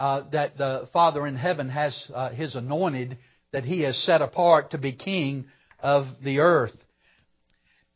uh, 0.00 0.22
that 0.32 0.56
the 0.56 0.88
Father 0.92 1.26
in 1.26 1.36
heaven 1.36 1.68
has 1.68 2.10
uh, 2.12 2.30
His 2.30 2.54
anointed, 2.56 3.18
that 3.52 3.64
He 3.64 3.82
has 3.82 3.96
set 3.98 4.22
apart 4.22 4.70
to 4.70 4.78
be 4.78 4.92
King 4.92 5.46
of 5.84 6.06
the 6.24 6.40
earth. 6.40 6.74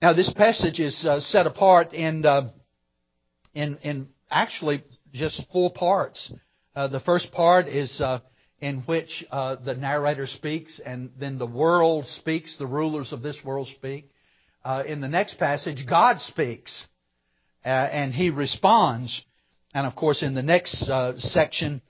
Now, 0.03 0.13
this 0.13 0.33
passage 0.33 0.79
is 0.79 1.07
uh, 1.07 1.21
set 1.21 1.47
apart 1.47 1.95
in, 1.95 2.25
uh, 2.25 2.51
in, 3.55 3.79
in 3.83 4.09
actually 4.31 4.85
just 5.13 5.43
four 5.51 5.73
parts. 5.73 6.31
Uh, 6.77 6.89
the 6.89 7.01
first 7.01 7.33
part 7.33 7.67
is 7.67 8.01
uh, 8.01 8.21
in 8.61 8.83
which 8.83 9.25
the 9.31 9.77
narrator 9.79 10.27
speaks, 10.27 10.81
and 10.85 11.11
then 11.19 11.39
the 11.39 11.47
world 11.47 12.07
speaks, 12.07 12.59
the 12.59 12.67
rulers 12.67 13.13
of 13.13 13.23
this 13.23 13.39
world 13.43 13.69
speak. 13.69 14.11
in 14.87 15.01
the 15.01 15.09
next 15.09 15.39
passage, 15.39 15.87
God 15.89 16.21
speaks, 16.21 16.85
and 17.65 18.13
He 18.13 18.31
responds. 18.31 19.25
And 19.75 19.87
of 19.87 19.97
course, 19.97 20.23
in 20.23 20.35
the 20.35 20.43
next 20.43 20.89
section, 21.19 21.81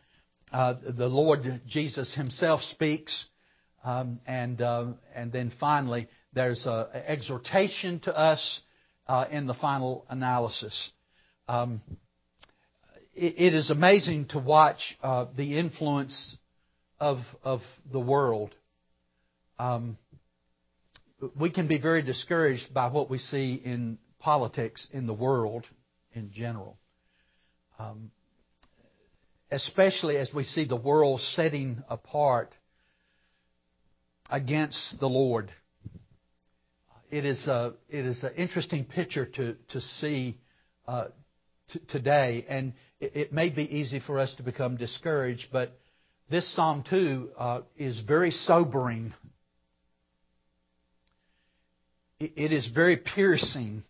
uh, 0.53 0.75
the 0.97 1.09
Lord 1.09 1.41
Jesus 1.67 2.15
Himself 2.15 2.63
speaks, 2.63 3.27
um, 3.85 4.21
and 4.27 4.61
uh, 4.61 4.87
and 5.15 5.33
then 5.33 5.53
finally 5.59 6.09
there's 6.33 6.67
an 6.67 6.87
exhortation 7.07 8.01
to 8.01 8.17
us 8.17 8.61
uh, 9.07 9.27
in 9.31 9.47
the 9.47 9.55
final 9.55 10.05
analysis. 10.09 10.91
Um, 11.49 11.81
it, 13.15 13.35
it 13.39 13.55
is 13.55 13.71
amazing 13.71 14.27
to 14.29 14.39
watch 14.39 14.97
uh, 15.03 15.27
the 15.37 15.59
influence 15.59 16.37
of 17.01 17.19
of 17.43 17.61
the 17.91 18.01
world. 18.01 18.55
Um, 19.59 19.99
we 21.39 21.51
can 21.51 21.67
be 21.67 21.79
very 21.79 22.03
discouraged 22.03 22.73
by 22.73 22.91
what 22.91 23.11
we 23.11 23.19
see 23.19 23.55
in 23.55 23.99
politics 24.21 24.87
in 24.93 25.07
the 25.07 25.15
world 25.15 25.65
in 26.13 26.31
general. 26.31 26.79
Um, 27.79 28.11
especially 29.51 30.17
as 30.17 30.33
we 30.33 30.45
see 30.45 30.65
the 30.65 30.77
world 30.77 31.21
setting 31.21 31.83
apart 31.89 32.53
against 34.29 34.99
the 35.01 35.09
Lord. 35.09 35.51
It 37.11 37.25
is, 37.25 37.47
a, 37.47 37.75
it 37.89 38.05
is 38.05 38.23
an 38.23 38.35
interesting 38.37 38.85
picture 38.85 39.25
to, 39.25 39.57
to 39.71 39.81
see 39.81 40.39
uh, 40.87 41.07
t- 41.73 41.81
today, 41.89 42.45
and 42.49 42.75
it, 43.01 43.17
it, 43.17 43.33
may 43.33 43.49
be 43.49 43.63
easy 43.63 44.01
for 44.01 44.19
us 44.19 44.35
to 44.37 44.43
become 44.43 44.77
discouraged, 44.77 45.47
but 45.51 45.79
this 46.31 46.55
Psalm 46.55 46.85
2 46.89 47.31
uh, 47.39 47.61
is 47.79 48.01
very 48.07 48.31
sobering. 48.31 49.15
It, 52.21 52.33
it 52.37 52.53
is 52.53 52.71
very 52.75 52.99
piercing 52.99 53.83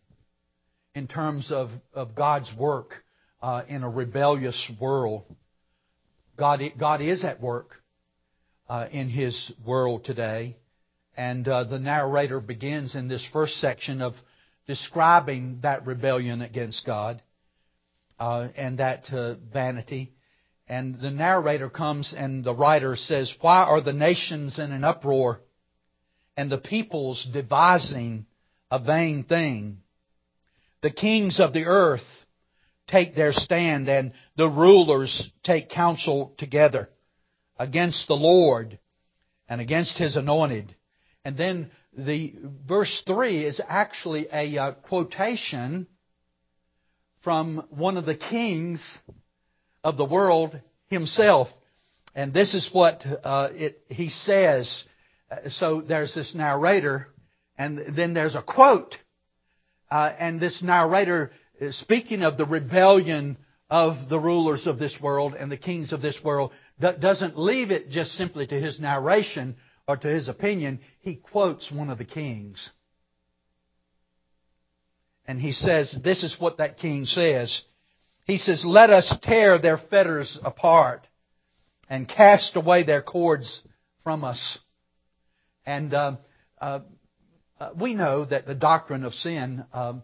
in 0.95 1.09
terms 1.09 1.51
of, 1.51 1.71
of 1.93 2.15
God's 2.15 2.53
work 2.57 3.03
uh, 3.43 3.63
in 3.69 3.83
a 3.83 3.91
rebellious 3.91 4.71
world. 4.81 5.25
God, 6.37 6.61
God 6.79 7.01
is 7.01 7.25
at 7.25 7.41
work 7.41 7.83
uh, 8.69 8.87
in 8.91 9.09
His 9.09 9.53
world 9.65 10.05
today. 10.05 10.57
And 11.17 11.49
uh, 11.49 11.65
the 11.65 11.79
narrator 11.79 12.41
begins 12.41 12.95
in 12.95 13.09
this 13.09 13.27
first 13.33 13.61
section 13.61 14.01
of 14.01 14.15
describing 14.67 15.61
that 15.63 15.87
rebellion 15.87 16.43
against 16.43 16.87
God 16.87 17.23
uh, 18.21 18.49
and 18.57 18.79
that 18.79 19.05
uh, 19.11 19.35
vanity. 19.53 20.13
And 20.69 21.01
the 21.01 21.11
narrator 21.11 21.71
comes 21.71 22.15
and 22.17 22.45
the 22.45 22.55
writer 22.55 22.95
says, 22.95 23.35
Why 23.41 23.65
are 23.65 23.81
the 23.81 23.93
nations 23.93 24.59
in 24.59 24.71
an 24.71 24.85
uproar 24.85 25.41
and 26.37 26.53
the 26.53 26.59
peoples 26.59 27.27
devising 27.33 28.27
a 28.71 28.79
vain 28.79 29.25
thing? 29.25 29.79
The 30.83 30.91
kings 30.91 31.41
of 31.41 31.53
the 31.53 31.65
earth 31.65 32.07
take 32.87 33.17
their 33.17 33.33
stand 33.33 33.89
and 33.89 34.13
the 34.37 34.49
rulers 34.49 35.31
take 35.43 35.71
counsel 35.71 36.35
together 36.39 36.91
against 37.59 38.07
the 38.09 38.15
Lord 38.15 38.79
and 39.49 39.61
against 39.61 39.99
His 39.99 40.17
anointed. 40.17 40.75
And 41.25 41.37
then 41.37 41.71
the 41.97 42.35
verse 42.67 43.03
3 43.07 43.45
is 43.45 43.61
actually 43.67 44.29
a 44.33 44.57
uh, 44.57 44.73
quotation 44.73 45.87
from 47.23 47.67
one 47.71 47.97
of 47.97 48.07
the 48.07 48.17
kings 48.17 48.99
of 49.83 49.97
the 49.97 50.05
world 50.05 50.61
himself. 50.89 51.49
And 52.15 52.33
this 52.33 52.55
is 52.55 52.71
what 52.73 53.05
uh, 53.25 53.49
it, 53.53 53.81
he 53.89 54.09
says. 54.09 54.85
So 55.51 55.83
there's 55.83 56.15
this 56.15 56.35
narrator, 56.35 57.09
and 57.57 57.97
then 57.97 58.15
there's 58.15 58.35
a 58.35 58.43
quote. 58.43 58.97
Uh, 59.91 60.13
and 60.19 60.41
this 60.41 60.63
narrator 60.63 61.31
speaking 61.71 62.23
of 62.23 62.39
the 62.39 62.45
rebellion 62.45 63.37
of 63.71 64.09
the 64.09 64.19
rulers 64.19 64.67
of 64.67 64.79
this 64.79 64.99
world 65.01 65.35
and 65.35 65.53
the 65.53 65.57
kings 65.57 65.93
of 65.93 66.01
this 66.01 66.19
world, 66.25 66.53
that 66.81 67.01
doesn't 67.01 67.39
leave 67.39 67.71
it 67.71 67.91
just 67.91 68.13
simply 68.13 68.47
to 68.47 68.59
his 68.59 68.81
narration 68.81 69.57
or 69.87 69.97
to 69.97 70.09
his 70.09 70.29
opinion. 70.29 70.81
He 71.01 71.17
quotes 71.17 71.71
one 71.71 71.91
of 71.91 71.99
the 71.99 72.05
kings. 72.05 72.71
And 75.27 75.39
he 75.39 75.53
says, 75.53 75.99
this 76.03 76.25
is 76.25 76.37
what 76.39 76.57
that 76.57 76.79
king 76.79 77.05
says. 77.05 77.63
He 78.25 78.39
says, 78.39 78.65
let 78.65 78.89
us 78.89 79.15
tear 79.23 79.59
their 79.59 79.77
fetters 79.77 80.39
apart 80.43 81.07
and 81.91 82.09
cast 82.09 82.57
away 82.57 82.85
their 82.85 83.03
cords 83.03 83.63
from 84.03 84.25
us. 84.25 84.59
And 85.67 85.93
uh, 85.93 86.17
uh, 86.59 86.81
uh 87.61 87.71
we 87.79 87.95
know 87.95 88.25
that 88.25 88.47
the 88.47 88.55
doctrine 88.55 89.05
of 89.05 89.13
sin 89.13 89.65
um, 89.75 90.03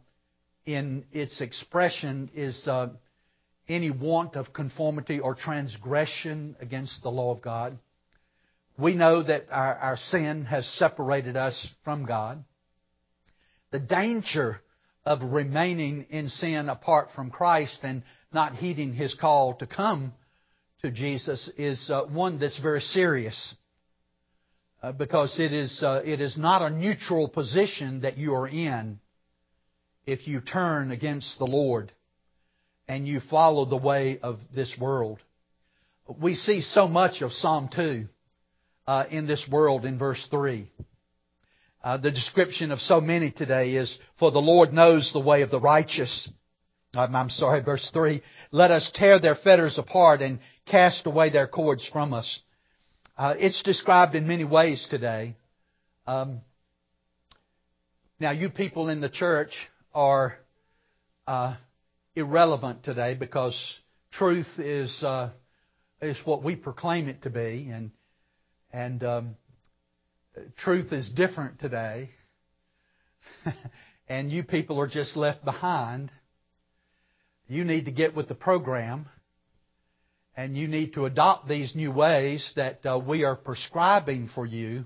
in 0.67 1.05
its 1.13 1.41
expression 1.41 2.31
is 2.35 2.67
uh, 2.69 2.89
any 3.69 3.91
want 3.91 4.37
of 4.37 4.53
conformity 4.53 5.21
or 5.21 5.35
transgression 5.35 6.57
against 6.61 7.03
the 7.03 7.11
law 7.11 7.33
of 7.33 7.41
God. 7.41 7.79
We 8.79 8.95
know 8.95 9.23
that 9.23 9.47
our, 9.51 9.75
our 9.75 9.97
sin 9.97 10.45
has 10.45 10.67
separated 10.79 11.37
us 11.37 11.69
from 11.85 12.05
God. 12.05 12.45
The 13.71 13.79
danger 13.79 14.61
of 15.05 15.23
remaining 15.23 16.07
in 16.11 16.29
sin 16.29 16.69
apart 16.69 17.09
from 17.15 17.31
Christ 17.31 17.79
and 17.83 18.03
not 18.33 18.55
heeding 18.55 18.93
His 18.93 19.15
call 19.15 19.55
to 19.55 19.67
come 19.67 20.13
to 20.83 20.91
Jesus 20.91 21.49
is 21.57 21.89
uh, 21.91 22.05
one 22.05 22.39
that's 22.39 22.61
very 22.61 22.81
serious. 22.81 23.55
Uh, 24.83 24.93
because 24.93 25.39
it 25.41 25.53
is, 25.53 25.83
uh, 25.83 26.03
it 26.05 26.21
is 26.21 26.37
not 26.37 26.61
a 26.61 26.69
neutral 26.69 27.29
position 27.29 28.03
that 28.03 28.19
you 28.19 28.35
are 28.35 28.49
in 28.49 29.01
if 30.07 30.29
you 30.29 30.41
turn 30.41 30.91
against 30.91 31.39
the 31.39 31.47
Lord 31.47 31.91
and 32.89 33.07
you 33.07 33.21
follow 33.21 33.65
the 33.65 33.77
way 33.77 34.19
of 34.23 34.39
this 34.55 34.77
world. 34.79 35.19
We 36.21 36.35
see 36.35 36.61
so 36.61 36.87
much 36.87 37.23
of 37.23 37.33
Psalm 37.33 37.69
2 37.75 38.07
uh, 38.87 39.05
in 39.11 39.27
this 39.27 39.47
world 39.51 39.85
in 39.85 39.99
verse 39.99 40.27
3. 40.31 40.71
Uh, 41.83 41.97
the 41.99 42.11
description 42.11 42.71
of 42.71 42.81
so 42.81 43.01
many 43.01 43.31
today 43.31 43.75
is, 43.75 43.99
For 44.19 44.31
the 44.31 44.41
Lord 44.41 44.73
knows 44.73 45.13
the 45.13 45.21
way 45.21 45.43
of 45.43 45.51
the 45.51 45.61
righteous. 45.61 46.29
I'm, 46.95 47.15
I'm 47.15 47.31
sorry, 47.31 47.63
verse 47.63 47.91
3. 47.93 48.23
Let 48.53 48.71
us 48.71 48.91
tear 48.95 49.19
their 49.19 49.35
fetters 49.35 49.79
apart 49.79 50.21
and 50.21 50.41
cast 50.67 51.07
away 51.07 51.31
their 51.31 51.47
cords 51.47 51.87
from 51.87 52.13
us. 52.13 52.41
Uh, 53.17 53.35
it's 53.39 53.63
described 53.63 54.15
in 54.15 54.27
many 54.27 54.45
ways 54.45 54.87
today. 54.91 55.37
Um, 56.07 56.41
now, 58.21 58.31
you 58.31 58.51
people 58.51 58.89
in 58.89 59.01
the 59.01 59.09
church, 59.09 59.53
are 59.95 60.37
uh, 61.27 61.55
irrelevant 62.17 62.85
today 62.85 63.15
because 63.15 63.57
truth 64.13 64.47
is 64.59 65.03
uh, 65.03 65.31
is 66.01 66.19
what 66.25 66.43
we 66.43 66.57
proclaim 66.57 67.09
it 67.09 67.23
to 67.23 67.31
be, 67.31 67.71
and 67.73 67.91
and 68.73 69.03
um, 69.03 69.37
truth 70.59 70.93
is 70.93 71.11
different 71.11 71.59
today. 71.61 72.11
and 74.09 74.31
you 74.31 74.43
people 74.43 74.81
are 74.81 74.89
just 74.89 75.17
left 75.17 75.45
behind. 75.45 76.11
You 77.47 77.65
need 77.65 77.87
to 77.87 77.93
get 77.93 78.15
with 78.15 78.29
the 78.29 78.35
program, 78.35 79.07
and 80.37 80.57
you 80.57 80.69
need 80.69 80.95
to 80.95 81.07
adopt 81.07 81.49
these 81.49 81.75
new 81.75 81.91
ways 81.91 82.53
that 82.57 82.85
uh, 82.87 83.01
we 83.05 83.25
are 83.25 83.37
prescribing 83.37 84.29
for 84.35 84.47
you 84.47 84.85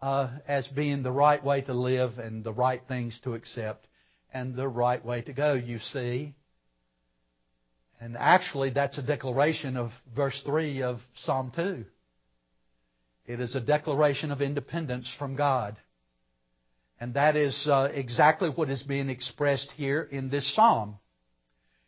uh, 0.00 0.30
as 0.46 0.66
being 0.68 1.02
the 1.02 1.10
right 1.10 1.42
way 1.42 1.62
to 1.62 1.74
live 1.74 2.18
and 2.18 2.44
the 2.44 2.52
right 2.52 2.82
things 2.86 3.18
to 3.24 3.34
accept 3.34 3.87
and 4.32 4.54
the 4.54 4.68
right 4.68 5.04
way 5.04 5.22
to 5.22 5.32
go, 5.32 5.54
you 5.54 5.78
see. 5.78 6.34
And 8.00 8.16
actually, 8.16 8.70
that's 8.70 8.98
a 8.98 9.02
declaration 9.02 9.76
of 9.76 9.90
verse 10.14 10.40
3 10.44 10.82
of 10.82 10.98
Psalm 11.16 11.52
2. 11.54 11.84
It 13.26 13.40
is 13.40 13.54
a 13.56 13.60
declaration 13.60 14.30
of 14.30 14.40
independence 14.40 15.12
from 15.18 15.36
God. 15.36 15.76
And 17.00 17.14
that 17.14 17.36
is 17.36 17.66
uh, 17.70 17.90
exactly 17.92 18.48
what 18.48 18.70
is 18.70 18.82
being 18.82 19.08
expressed 19.08 19.70
here 19.76 20.00
in 20.02 20.30
this 20.30 20.54
psalm. 20.54 20.98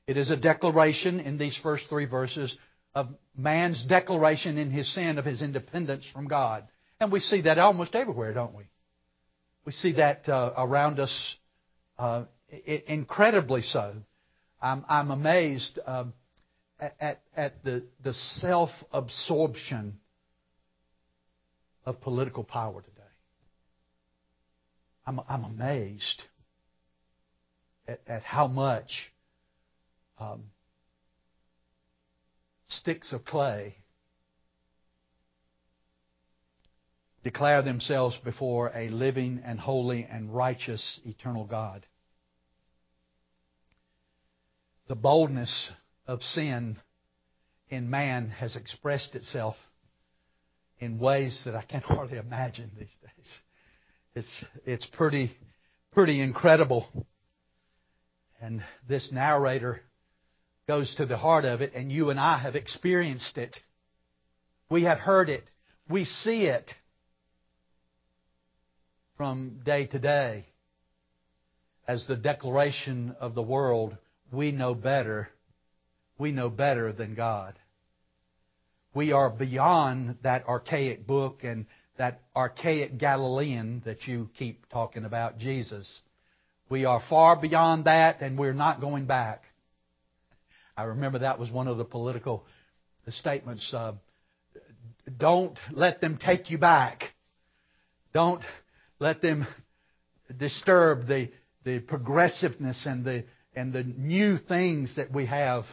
It 0.07 0.17
is 0.17 0.31
a 0.31 0.37
declaration 0.37 1.21
in 1.21 1.39
these 1.39 1.59
first 1.63 1.85
three 1.89 2.05
verses 2.05 2.57
of 2.95 3.09
man's 3.37 3.85
declaration 3.85 4.59
in 4.59 4.71
his 4.71 4.93
sin 4.93 5.19
of 5.19 5.25
his 5.25 5.43
independence 5.43 6.05
from 6.13 6.29
God. 6.29 6.67
And 7.01 7.11
we 7.11 7.21
see 7.21 7.43
that 7.43 7.59
almost 7.59 7.95
everywhere, 7.95 8.35
don't 8.35 8.55
we? 8.55 8.65
We 9.65 9.73
see 9.73 9.93
that 9.93 10.29
uh, 10.29 10.53
around 10.57 10.99
us 10.99 11.37
uh, 12.01 12.25
incredibly 12.87 13.61
so. 13.61 13.95
I'm, 14.63 14.87
I'm 14.89 15.11
amazed 15.11 15.79
um, 15.87 16.15
at, 16.99 17.21
at 17.37 17.63
the, 17.63 17.85
the 18.03 18.15
self 18.15 18.71
absorption 18.91 19.99
of 21.85 22.01
political 22.01 22.43
power 22.43 22.81
today. 22.81 22.97
I'm, 25.07 25.21
I'm 25.29 25.45
amazed 25.45 26.23
at, 27.87 28.01
at 28.07 28.23
how 28.23 28.47
much 28.47 29.13
um, 30.19 30.45
sticks 32.69 33.13
of 33.13 33.27
clay 33.27 33.77
declare 37.23 37.61
themselves 37.61 38.19
before 38.25 38.73
a 38.75 38.89
living 38.89 39.43
and 39.45 39.61
holy 39.61 40.09
and 40.11 40.35
righteous 40.35 40.99
eternal 41.05 41.45
God. 41.45 41.85
The 44.91 44.97
boldness 44.97 45.71
of 46.09 46.21
sin 46.21 46.77
in 47.69 47.91
man 47.91 48.31
has 48.31 48.57
expressed 48.57 49.15
itself 49.15 49.55
in 50.81 50.99
ways 50.99 51.43
that 51.45 51.55
I 51.55 51.63
can 51.63 51.81
hardly 51.85 52.19
imagine 52.19 52.73
these 52.77 52.97
days. 53.01 53.39
It's, 54.17 54.45
it's 54.65 54.87
pretty, 54.87 55.31
pretty 55.93 56.21
incredible. 56.21 56.89
And 58.43 58.65
this 58.89 59.13
narrator 59.13 59.81
goes 60.67 60.93
to 60.97 61.07
the 61.07 61.17
heart 61.17 61.45
of 61.45 61.61
it, 61.61 61.73
and 61.73 61.93
you 61.93 62.11
and 62.11 62.19
I 62.19 62.39
have 62.39 62.57
experienced 62.57 63.39
it. 63.39 63.57
We 64.69 64.83
have 64.83 64.99
heard 64.99 65.29
it. 65.29 65.45
We 65.89 66.05
see 66.05 66.47
it 66.47 66.69
from 69.17 69.61
day 69.65 69.87
to 69.87 70.01
day 70.01 70.47
as 71.87 72.09
the 72.09 72.17
declaration 72.17 73.15
of 73.21 73.37
the 73.37 73.43
world 73.43 73.97
we 74.33 74.53
know 74.53 74.75
better. 74.75 75.29
We 76.19 76.33
know 76.33 76.51
better 76.51 76.93
than 76.93 77.15
God. 77.15 77.59
We 78.95 79.13
are 79.13 79.31
beyond 79.31 80.19
that 80.23 80.47
archaic 80.49 81.07
book 81.07 81.45
and 81.45 81.67
that 81.97 82.23
archaic 82.35 82.99
Galilean 82.99 83.83
that 83.85 84.07
you 84.07 84.31
keep 84.37 84.69
talking 84.69 85.05
about, 85.05 85.39
Jesus. 85.39 86.01
We 86.69 86.85
are 86.85 87.03
far 87.09 87.41
beyond 87.41 87.85
that 87.85 88.21
and 88.21 88.39
we're 88.39 88.53
not 88.53 88.81
going 88.81 89.07
back. 89.07 89.43
I 90.77 90.85
remember 90.85 91.21
that 91.21 91.39
was 91.39 91.51
one 91.51 91.69
of 91.69 91.79
the 91.79 91.85
political 91.85 92.45
statements. 93.09 93.73
Uh, 93.73 93.93
don't 95.19 95.59
let 95.73 96.01
them 96.01 96.19
take 96.25 96.51
you 96.51 96.59
back. 96.59 97.05
Don't 98.13 98.43
let 98.99 99.21
them 99.21 99.47
disturb 100.37 101.07
the, 101.07 101.31
the 101.65 101.81
progressiveness 101.81 102.87
and 102.87 103.05
the, 103.05 103.25
and 103.55 103.73
the 103.73 103.83
new 103.83 104.37
things 104.37 104.97
that 104.97 105.13
we 105.13 105.27
have 105.27 105.65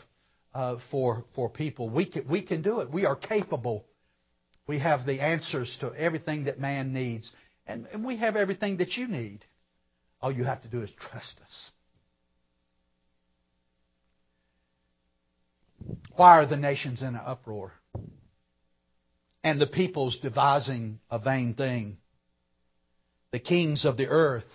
uh, 0.54 0.78
for, 0.92 1.26
for 1.36 1.50
people. 1.50 1.90
We 1.90 2.10
can, 2.10 2.28
we 2.28 2.42
can 2.42 2.62
do 2.62 2.80
it. 2.80 2.92
We 2.92 3.06
are 3.06 3.16
capable. 3.16 3.86
We 4.68 4.80
have 4.80 5.06
the 5.06 5.22
answers 5.22 5.78
to 5.82 5.94
everything 5.94 6.46
that 6.46 6.60
man 6.60 6.94
needs. 6.94 7.32
And, 7.66 7.88
and 7.94 8.06
we 8.06 8.18
have 8.18 8.36
everything 8.36 8.78
that 8.78 8.98
you 8.98 9.08
need. 9.08 9.46
All 10.22 10.32
you 10.32 10.44
have 10.44 10.62
to 10.64 10.68
do 10.68 10.82
is 10.82 10.90
trust 10.98 11.38
us. 11.44 11.72
Why 16.16 16.40
are 16.40 16.48
the 16.48 16.58
nations 16.58 17.02
in 17.02 17.10
an 17.10 17.22
uproar? 17.24 17.74
And 19.44 19.62
the 19.62 19.68
peoples 19.68 20.18
devising 20.22 21.00
a 21.12 21.20
vain 21.20 21.54
thing? 21.54 21.98
the 23.32 23.40
kings 23.40 23.86
of 23.86 23.98
the 23.98 24.08
earth 24.08 24.50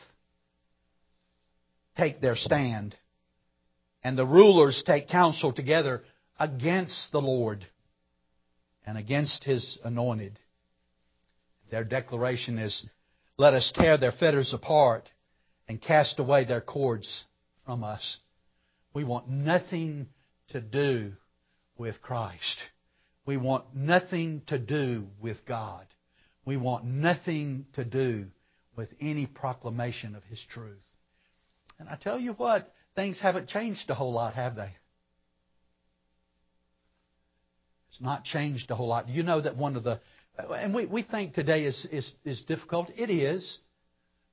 take 1.96 2.20
their 2.20 2.36
stand, 2.36 2.96
and 4.04 4.18
the 4.18 4.26
rulers 4.26 4.82
take 4.84 5.08
counsel 5.08 5.52
together 5.52 6.02
against 6.38 7.12
the 7.12 7.20
Lord 7.20 7.66
and 8.84 8.98
against 8.98 9.44
his 9.44 9.78
anointed. 9.84 10.38
Their 11.70 11.84
declaration 11.84 12.58
is, 12.58 12.86
Let 13.36 13.54
us 13.54 13.72
tear 13.74 13.96
their 13.96 14.12
fetters 14.12 14.52
apart 14.52 15.08
and 15.68 15.80
cast 15.80 16.18
away 16.18 16.44
their 16.44 16.60
cords 16.60 17.24
from 17.64 17.84
us. 17.84 18.18
We 18.92 19.04
want 19.04 19.28
nothing 19.28 20.08
to 20.48 20.60
do 20.60 21.12
with 21.78 22.02
Christ. 22.02 22.58
We 23.24 23.36
want 23.36 23.74
nothing 23.74 24.42
to 24.48 24.58
do 24.58 25.06
with 25.20 25.44
God. 25.46 25.86
We 26.44 26.56
want 26.56 26.84
nothing 26.84 27.66
to 27.74 27.84
do 27.84 28.26
with 28.76 28.88
any 29.00 29.26
proclamation 29.26 30.16
of 30.16 30.24
His 30.24 30.44
truth. 30.50 30.82
And 31.78 31.88
I 31.88 31.96
tell 31.96 32.18
you 32.18 32.32
what, 32.32 32.72
things 32.94 33.20
haven't 33.20 33.48
changed 33.48 33.88
a 33.88 33.94
whole 33.94 34.12
lot, 34.12 34.34
have 34.34 34.54
they? 34.54 34.70
It's 37.90 38.00
not 38.00 38.24
changed 38.24 38.70
a 38.70 38.74
whole 38.74 38.88
lot. 38.88 39.08
You 39.08 39.22
know 39.22 39.40
that 39.40 39.56
one 39.56 39.76
of 39.76 39.84
the, 39.84 40.00
and 40.38 40.74
we, 40.74 40.86
we 40.86 41.02
think 41.02 41.34
today 41.34 41.64
is, 41.64 41.86
is, 41.92 42.12
is 42.24 42.40
difficult. 42.42 42.90
It 42.96 43.10
is. 43.10 43.58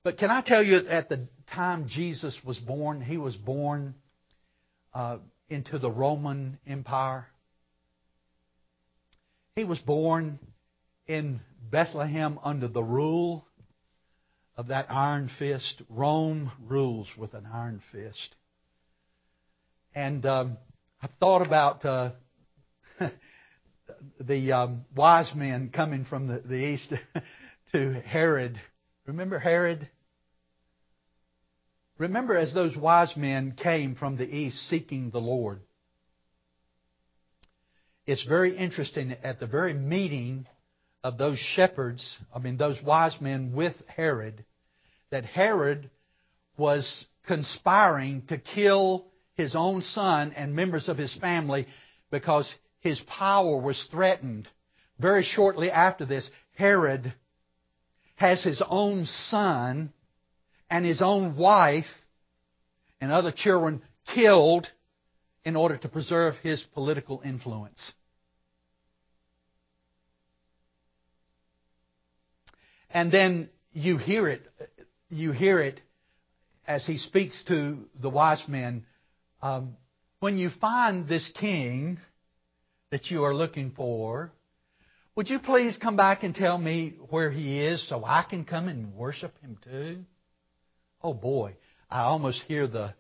But 0.04 0.18
can 0.18 0.30
I 0.30 0.42
tell 0.42 0.64
you, 0.64 0.78
at 0.88 1.10
the 1.10 1.28
time 1.54 1.88
Jesus 1.90 2.40
was 2.46 2.58
born, 2.58 3.02
he 3.02 3.18
was 3.18 3.36
born 3.36 3.96
uh, 4.94 5.18
into 5.50 5.78
the 5.78 5.92
Roman 5.92 6.58
Empire. 6.66 7.28
He 9.56 9.66
was 9.66 9.80
born 9.80 10.40
in 11.06 11.42
Bethlehem 11.70 12.40
under 12.44 12.70
the 12.70 12.84
rule 12.84 13.46
of 14.56 14.68
that 14.68 14.86
iron 14.90 15.30
fist. 15.38 15.82
Rome 15.90 16.52
rules 16.66 17.10
with 17.18 17.34
an 17.34 17.46
iron 17.46 17.82
fist. 17.92 18.36
And 19.96 20.26
um, 20.26 20.58
I 21.02 21.08
thought 21.20 21.46
about 21.46 21.84
uh, 21.84 22.12
the 24.20 24.52
um, 24.52 24.86
wise 24.96 25.32
men 25.36 25.72
coming 25.74 26.06
from 26.06 26.28
the, 26.28 26.40
the 26.40 26.56
east 26.56 26.94
to 27.72 27.94
Herod. 28.02 28.60
Remember 29.06 29.40
Herod? 29.40 29.90
Remember 31.98 32.38
as 32.38 32.54
those 32.54 32.78
wise 32.78 33.16
men 33.18 33.54
came 33.62 33.96
from 33.96 34.16
the 34.16 34.28
east 34.28 34.58
seeking 34.70 35.10
the 35.10 35.20
Lord. 35.20 35.62
It's 38.06 38.26
very 38.26 38.56
interesting 38.56 39.16
at 39.24 39.40
the 39.40 39.48
very 39.48 39.74
meeting 39.74 40.48
of 41.04 41.18
those 41.18 41.40
shepherds, 41.40 42.18
I 42.34 42.40
mean, 42.40 42.58
those 42.58 42.82
wise 42.84 43.20
men 43.22 43.54
with 43.54 43.76
Herod, 43.88 44.46
that 45.12 45.26
Herod 45.26 45.90
was 46.58 47.06
conspiring 47.26 48.24
to 48.28 48.38
kill 48.38 49.06
his 49.40 49.56
own 49.56 49.82
son 49.82 50.34
and 50.36 50.54
members 50.54 50.90
of 50.90 50.98
his 50.98 51.16
family 51.16 51.66
because 52.12 52.54
his 52.82 53.00
power 53.08 53.58
was 53.60 53.88
threatened. 53.90 54.50
Very 55.00 55.24
shortly 55.24 55.72
after 55.72 56.06
this, 56.06 56.30
Herod 56.56 57.14
has 58.16 58.44
his 58.44 58.62
own 58.68 59.06
son 59.06 59.94
and 60.70 60.86
his 60.86 61.02
own 61.02 61.38
wife 61.38 61.86
and 63.00 63.12
other 63.12 63.32
children 63.32 63.82
killed 64.14 64.68
in 65.46 65.56
order 65.56 65.78
to 65.78 65.88
preserve 65.88 66.36
his 66.44 66.62
political 66.74 67.22
influence. 67.24 67.94
And 72.92 73.10
then 73.10 73.50
you 73.72 73.98
hear 73.98 74.28
it 74.28 74.42
you 75.10 75.32
hear 75.32 75.62
it 75.62 75.80
as 76.68 76.86
he 76.86 76.98
speaks 76.98 77.44
to 77.46 77.86
the 78.00 78.10
wise 78.10 78.44
men. 78.48 78.86
Um, 79.42 79.78
when 80.20 80.38
you 80.38 80.50
find 80.62 81.08
this 81.08 81.32
king 81.40 81.98
that 82.92 83.10
you 83.10 83.24
are 83.24 83.34
looking 83.34 83.72
for, 83.72 84.32
would 85.16 85.30
you 85.30 85.40
please 85.40 85.78
come 85.78 85.96
back 85.96 86.24
and 86.24 86.36
tell 86.36 86.58
me 86.58 86.96
where 87.10 87.32
he 87.32 87.60
is 87.60 87.88
so 87.88 88.04
I 88.04 88.26
can 88.30 88.44
come 88.44 88.68
and 88.68 88.94
worship 88.94 89.34
him 89.42 89.58
too? 89.64 90.04
Oh 91.02 91.14
boy, 91.14 91.56
I 91.90 92.02
almost 92.02 92.42
hear 92.48 92.68
the, 92.68 92.94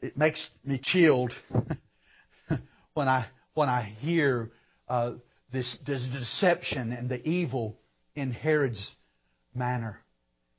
it 0.00 0.18
makes 0.18 0.50
me 0.64 0.78
chilled 0.82 1.32
when 2.94 3.08
I, 3.08 3.26
when 3.54 3.70
I 3.70 3.82
hear 4.00 4.50
uh, 4.86 5.12
this, 5.50 5.78
this 5.86 6.06
deception 6.12 6.92
and 6.92 7.08
the 7.08 7.26
evil 7.26 7.78
in 8.14 8.32
Herod's 8.32 8.94
manner 9.54 9.98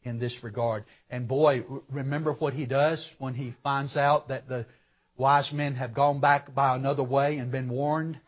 in 0.03 0.17
this 0.17 0.37
regard. 0.43 0.85
And 1.11 1.27
boy, 1.27 1.63
remember 1.91 2.33
what 2.33 2.53
he 2.53 2.65
does 2.65 3.07
when 3.19 3.35
he 3.35 3.53
finds 3.63 3.95
out 3.95 4.29
that 4.29 4.47
the 4.47 4.65
wise 5.17 5.51
men 5.51 5.75
have 5.75 5.93
gone 5.93 6.19
back 6.19 6.53
by 6.53 6.75
another 6.75 7.03
way 7.03 7.37
and 7.37 7.51
been 7.51 7.69
warned? 7.69 8.19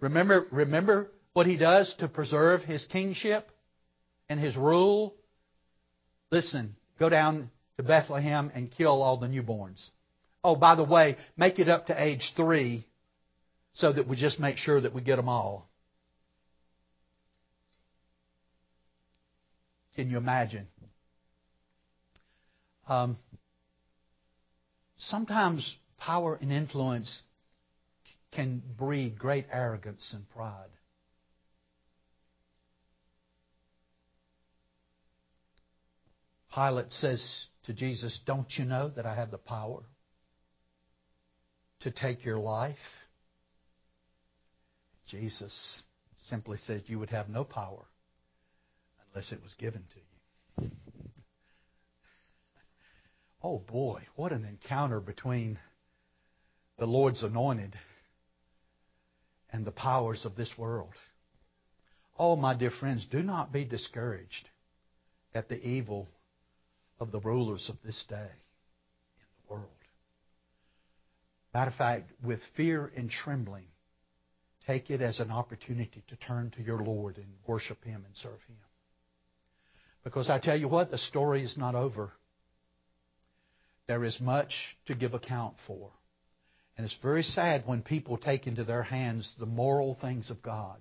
Remember, 0.00 0.46
remember 0.50 1.10
what 1.32 1.46
he 1.46 1.56
does 1.56 1.94
to 1.98 2.08
preserve 2.08 2.62
his 2.62 2.84
kingship 2.86 3.50
and 4.28 4.38
his 4.38 4.56
rule? 4.56 5.14
Listen, 6.30 6.76
go 6.98 7.08
down 7.08 7.50
to 7.76 7.82
Bethlehem 7.82 8.50
and 8.54 8.70
kill 8.70 9.02
all 9.02 9.16
the 9.16 9.28
newborns. 9.28 9.88
Oh, 10.44 10.56
by 10.56 10.74
the 10.74 10.84
way, 10.84 11.16
make 11.36 11.58
it 11.58 11.68
up 11.68 11.86
to 11.86 12.02
age 12.02 12.32
three 12.36 12.86
so 13.72 13.92
that 13.92 14.06
we 14.06 14.16
just 14.16 14.38
make 14.38 14.56
sure 14.56 14.80
that 14.80 14.94
we 14.94 15.00
get 15.00 15.16
them 15.16 15.28
all. 15.28 15.68
Can 19.96 20.10
you 20.10 20.16
imagine? 20.16 20.68
Um, 22.88 23.16
sometimes 24.98 25.76
power 25.98 26.38
and 26.40 26.52
influence 26.52 27.22
can 28.32 28.62
breed 28.76 29.18
great 29.18 29.46
arrogance 29.50 30.12
and 30.14 30.28
pride. 30.30 30.68
Pilate 36.54 36.92
says 36.92 37.46
to 37.64 37.72
Jesus, 37.72 38.20
Don't 38.26 38.50
you 38.58 38.64
know 38.64 38.88
that 38.88 39.06
I 39.06 39.14
have 39.14 39.30
the 39.30 39.38
power 39.38 39.82
to 41.80 41.90
take 41.90 42.24
your 42.24 42.38
life? 42.38 42.76
Jesus 45.08 45.82
simply 46.28 46.58
says, 46.58 46.82
You 46.86 46.98
would 46.98 47.10
have 47.10 47.28
no 47.28 47.44
power 47.44 47.84
unless 49.12 49.32
it 49.32 49.42
was 49.42 49.54
given 49.54 49.82
to 49.82 50.66
you. 50.66 50.70
Oh 53.42 53.58
boy, 53.58 54.02
what 54.16 54.32
an 54.32 54.44
encounter 54.44 55.00
between 55.00 55.58
the 56.78 56.86
Lord's 56.86 57.22
anointed 57.22 57.74
and 59.52 59.64
the 59.64 59.72
powers 59.72 60.24
of 60.24 60.36
this 60.36 60.52
world. 60.58 60.92
Oh, 62.18 62.34
my 62.34 62.54
dear 62.54 62.70
friends, 62.70 63.06
do 63.10 63.22
not 63.22 63.52
be 63.52 63.64
discouraged 63.64 64.48
at 65.34 65.48
the 65.48 65.60
evil 65.64 66.08
of 66.98 67.12
the 67.12 67.20
rulers 67.20 67.68
of 67.68 67.76
this 67.84 68.04
day 68.08 68.16
in 68.16 69.26
the 69.46 69.54
world. 69.54 69.68
Matter 71.54 71.70
of 71.70 71.76
fact, 71.76 72.10
with 72.24 72.40
fear 72.56 72.90
and 72.96 73.08
trembling, 73.08 73.66
take 74.66 74.90
it 74.90 75.00
as 75.00 75.20
an 75.20 75.30
opportunity 75.30 76.02
to 76.08 76.16
turn 76.16 76.50
to 76.56 76.62
your 76.62 76.82
Lord 76.82 77.16
and 77.16 77.26
worship 77.46 77.84
Him 77.84 78.04
and 78.04 78.16
serve 78.16 78.40
Him. 78.48 78.56
Because 80.02 80.28
I 80.28 80.40
tell 80.40 80.58
you 80.58 80.68
what, 80.68 80.90
the 80.90 80.98
story 80.98 81.42
is 81.42 81.56
not 81.56 81.74
over. 81.76 82.12
There 83.88 84.04
is 84.04 84.20
much 84.20 84.52
to 84.86 84.94
give 84.94 85.14
account 85.14 85.54
for. 85.66 85.90
And 86.76 86.84
it's 86.84 86.98
very 87.02 87.24
sad 87.24 87.64
when 87.66 87.82
people 87.82 88.18
take 88.18 88.46
into 88.46 88.62
their 88.62 88.84
hands 88.84 89.32
the 89.40 89.46
moral 89.46 89.94
things 90.00 90.30
of 90.30 90.42
God 90.42 90.80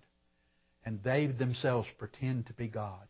and 0.85 1.01
they 1.03 1.25
themselves 1.25 1.87
pretend 1.97 2.47
to 2.47 2.53
be 2.53 2.67
God. 2.67 3.07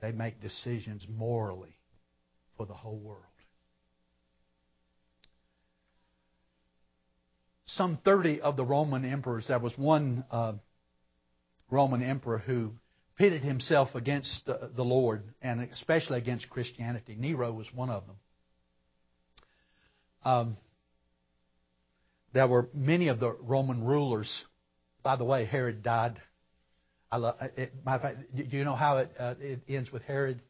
They 0.00 0.12
make 0.12 0.40
decisions 0.40 1.04
morally 1.08 1.76
for 2.56 2.64
the 2.64 2.74
whole 2.74 2.98
world. 2.98 3.24
Some 7.66 7.98
30 8.04 8.40
of 8.40 8.56
the 8.56 8.64
Roman 8.64 9.04
emperors, 9.04 9.46
there 9.48 9.58
was 9.58 9.76
one 9.76 10.24
uh, 10.30 10.54
Roman 11.70 12.02
emperor 12.02 12.38
who 12.38 12.72
pitted 13.16 13.42
himself 13.42 13.94
against 13.94 14.44
the, 14.46 14.70
the 14.74 14.82
Lord 14.82 15.22
and 15.40 15.60
especially 15.72 16.18
against 16.18 16.50
Christianity. 16.50 17.14
Nero 17.18 17.52
was 17.52 17.66
one 17.74 17.90
of 17.90 18.06
them. 18.06 18.16
Um, 20.24 20.56
there 22.32 22.46
were 22.46 22.68
many 22.74 23.08
of 23.08 23.20
the 23.20 23.32
Roman 23.32 23.84
rulers. 23.84 24.44
By 25.02 25.16
the 25.16 25.24
way, 25.24 25.44
Herod 25.44 25.82
died. 25.82 26.20
I 27.10 27.16
love, 27.16 27.36
it, 27.56 27.72
my, 27.84 27.98
do 27.98 28.56
you 28.56 28.64
know 28.64 28.76
how 28.76 28.98
it, 28.98 29.10
uh, 29.18 29.34
it 29.40 29.60
ends 29.68 29.90
with 29.90 30.02
Herod? 30.02 30.40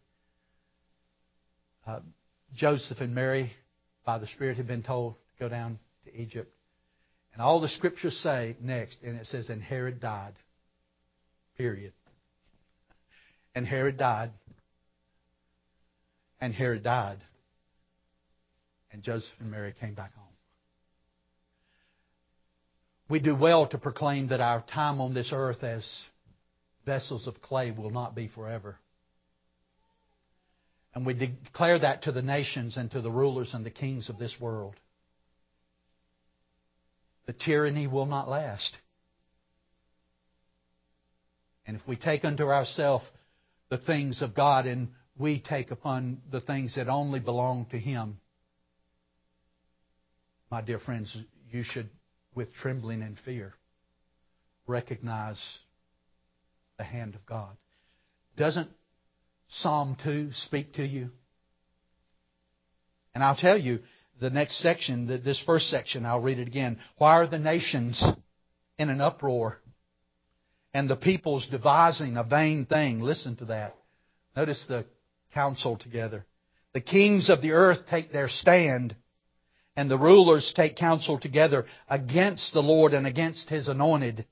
Uh, 1.87 2.01
Joseph 2.55 3.01
and 3.01 3.15
Mary, 3.15 3.53
by 4.05 4.19
the 4.19 4.27
Spirit, 4.27 4.57
had 4.59 4.67
been 4.67 4.83
told 4.83 5.15
to 5.15 5.45
go 5.45 5.49
down 5.49 5.79
to 6.05 6.15
Egypt. 6.21 6.53
And 7.33 7.41
all 7.41 7.61
the 7.61 7.69
scriptures 7.69 8.19
say 8.23 8.57
next, 8.61 8.99
and 9.03 9.17
it 9.17 9.27
says, 9.27 9.49
and 9.49 9.63
Herod 9.63 10.01
died. 10.01 10.35
Period. 11.57 11.93
And 13.55 13.67
Herod 13.67 13.97
died. 13.97 14.33
And 16.41 16.53
Herod 16.53 16.83
died. 16.83 17.19
And 18.93 19.03
Joseph 19.03 19.31
and 19.39 19.51
Mary 19.51 19.75
came 19.81 19.95
back 19.95 20.15
home. 20.15 20.27
We 23.09 23.19
do 23.19 23.35
well 23.35 23.67
to 23.69 23.79
proclaim 23.79 24.29
that 24.29 24.41
our 24.41 24.63
time 24.63 25.01
on 25.01 25.15
this 25.15 25.31
earth 25.33 25.65
as 25.65 25.85
vessels 26.87 27.27
of 27.27 27.41
clay 27.43 27.73
will 27.73 27.91
not 27.91 28.15
be 28.15 28.29
forever. 28.29 28.79
And 30.95 31.07
we 31.07 31.15
declare 31.15 31.79
that 31.79 32.03
to 32.03 32.13
the 32.13 32.23
nations 32.23 32.77
and 32.77 32.91
to 32.93 33.01
the 33.01 33.11
rulers 33.11 33.55
and 33.55 33.65
the 33.65 33.71
kings 33.71 34.09
of 34.09 34.19
this 34.19 34.37
world. 34.41 34.75
The 37.27 37.33
tyranny 37.33 37.87
will 37.87 38.07
not 38.07 38.29
last. 38.29 38.77
And 41.67 41.77
if 41.77 41.87
we 41.87 41.95
take 41.95 42.25
unto 42.25 42.49
ourselves 42.49 43.05
the 43.69 43.79
things 43.79 44.23
of 44.23 44.35
God 44.35 44.67
and 44.67 44.89
we 45.17 45.39
take 45.39 45.71
upon 45.71 46.23
the 46.31 46.41
things 46.41 46.75
that 46.75 46.89
only 46.89 47.21
belong 47.21 47.67
to 47.71 47.79
Him, 47.79 48.19
my 50.51 50.61
dear 50.61 50.79
friends, 50.79 51.17
you 51.51 51.63
should, 51.63 51.89
with 52.35 52.53
trembling 52.55 53.03
and 53.03 53.19
fear, 53.25 53.55
recognize 54.67 55.41
the 56.79 56.85
hand 56.85 57.15
of 57.15 57.25
God. 57.27 57.57
Doesn't 58.37 58.71
Psalm 59.49 59.97
2 60.03 60.31
speak 60.33 60.75
to 60.75 60.85
you? 60.85 61.11
And 63.15 63.25
I'll 63.25 63.37
tell 63.37 63.59
you, 63.59 63.81
the 64.21 64.31
next 64.31 64.61
section, 64.61 65.07
this 65.07 65.43
first 65.45 65.69
section, 65.69 66.05
I'll 66.05 66.21
read 66.21 66.39
it 66.39 66.47
again. 66.47 66.79
Why 66.99 67.17
are 67.17 67.27
the 67.27 67.39
nations 67.39 68.05
in 68.79 68.91
an 68.91 69.01
uproar? 69.01 69.61
and 70.73 70.89
the 70.89 70.97
peoples 70.97 71.47
devising 71.51 72.17
a 72.17 72.25
vain 72.25 72.67
thing. 72.67 73.01
Listen 73.01 73.37
to 73.37 73.47
that. 73.47 73.75
Notice 74.37 74.65
the 74.69 74.85
counsel 75.35 75.77
together. 75.77 76.27
The 76.73 76.81
kings 76.81 77.29
of 77.29 77.43
the 77.43 77.53
earth 77.53 77.87
take 77.89 78.13
their 78.13 78.29
stand, 78.29 78.95
and 79.81 79.91
the 79.91 79.97
rulers 79.97 80.53
take 80.55 80.77
counsel 80.77 81.19
together 81.19 81.65
against 81.89 82.53
the 82.53 82.61
Lord 82.61 82.93
and 82.93 83.07
against 83.07 83.49
His 83.49 83.67
anointed. 83.67 84.27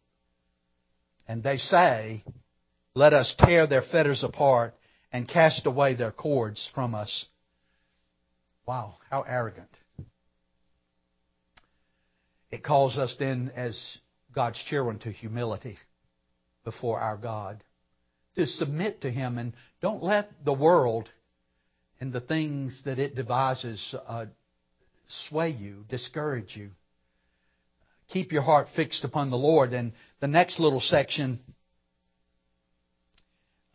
And 1.26 1.42
they 1.42 1.56
say, 1.56 2.22
Let 2.94 3.14
us 3.14 3.34
tear 3.38 3.66
their 3.66 3.80
fetters 3.80 4.22
apart 4.22 4.74
and 5.10 5.26
cast 5.26 5.64
away 5.64 5.94
their 5.94 6.12
cords 6.12 6.70
from 6.74 6.94
us. 6.94 7.24
Wow, 8.66 8.96
how 9.08 9.22
arrogant. 9.22 9.70
It 12.50 12.62
calls 12.62 12.98
us 12.98 13.16
then, 13.18 13.50
as 13.56 13.96
God's 14.34 14.62
children, 14.64 14.98
to 14.98 15.10
humility 15.10 15.78
before 16.62 17.00
our 17.00 17.16
God. 17.16 17.64
To 18.34 18.46
submit 18.46 19.00
to 19.00 19.10
Him 19.10 19.38
and 19.38 19.54
don't 19.80 20.02
let 20.02 20.44
the 20.44 20.52
world 20.52 21.08
and 22.00 22.12
the 22.12 22.20
things 22.20 22.82
that 22.84 22.98
it 22.98 23.14
devises 23.14 23.94
uh, 24.06 24.26
sway 25.08 25.50
you, 25.50 25.84
discourage 25.88 26.56
you. 26.56 26.70
Keep 28.08 28.32
your 28.32 28.42
heart 28.42 28.68
fixed 28.74 29.04
upon 29.04 29.30
the 29.30 29.36
Lord. 29.36 29.72
And 29.72 29.92
the 30.20 30.28
next 30.28 30.58
little 30.60 30.80
section, 30.80 31.40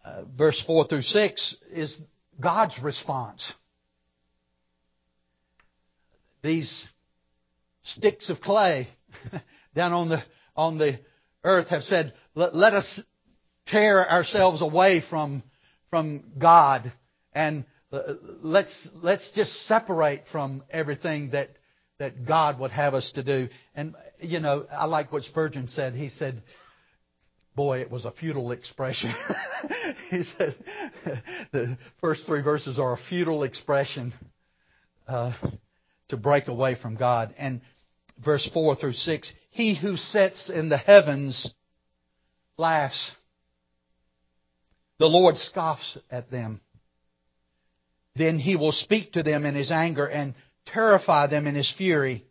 uh, 0.03 0.23
verse 0.35 0.63
4 0.65 0.87
through 0.87 1.03
6, 1.03 1.57
is 1.71 1.99
God's 2.39 2.79
response. 2.81 3.53
These 6.41 6.87
sticks 7.83 8.29
of 8.29 8.41
clay 8.41 8.87
down 9.75 9.93
on 9.93 10.09
the, 10.09 10.23
on 10.55 10.77
the 10.77 10.99
earth 11.43 11.69
have 11.69 11.83
said, 11.83 12.13
let, 12.35 12.55
let 12.55 12.73
us 12.73 13.01
tear 13.67 14.09
ourselves 14.09 14.61
away 14.61 15.01
from, 15.07 15.43
from 15.89 16.23
God 16.37 16.91
and 17.33 17.65
let's, 18.41 18.89
let's 18.95 19.29
just 19.35 19.51
separate 19.67 20.23
from 20.31 20.63
everything 20.69 21.31
that, 21.31 21.49
that 21.99 22.25
God 22.25 22.59
would 22.59 22.71
have 22.71 22.93
us 22.93 23.11
to 23.13 23.23
do. 23.23 23.49
And, 23.75 23.95
you 24.19 24.39
know, 24.39 24.65
I 24.71 24.85
like 24.85 25.11
what 25.11 25.23
Spurgeon 25.23 25.67
said. 25.67 25.93
He 25.93 26.09
said, 26.09 26.41
Boy, 27.55 27.81
it 27.81 27.91
was 27.91 28.03
a 28.05 28.11
futile 28.11 28.51
expression. 28.51 29.13
he 30.09 30.23
said 30.23 30.55
the 31.51 31.77
first 32.01 32.25
three 32.25 32.41
verses 32.41 32.79
are 32.79 32.93
a 32.93 32.97
futile 32.97 33.43
expression 33.43 34.11
uh, 35.07 35.33
to 36.07 36.17
break 36.17 36.47
away 36.47 36.75
from 36.75 36.95
God. 36.95 37.35
And 37.37 37.61
verse 38.25 38.49
4 38.51 38.75
through 38.75 38.93
6 38.93 39.33
He 39.51 39.75
who 39.79 39.97
sits 39.97 40.49
in 40.49 40.69
the 40.69 40.77
heavens 40.77 41.53
laughs. 42.57 43.11
the 44.97 45.05
Lord 45.05 45.37
scoffs 45.37 45.99
at 46.09 46.31
them. 46.31 46.59
Then 48.15 48.37
he 48.37 48.55
will 48.55 48.71
speak 48.71 49.13
to 49.13 49.23
them 49.23 49.45
in 49.45 49.55
his 49.55 49.71
anger 49.71 50.05
and 50.05 50.35
terrify 50.65 51.27
them 51.27 51.47
in 51.47 51.55
his 51.55 51.73
fury. 51.75 52.25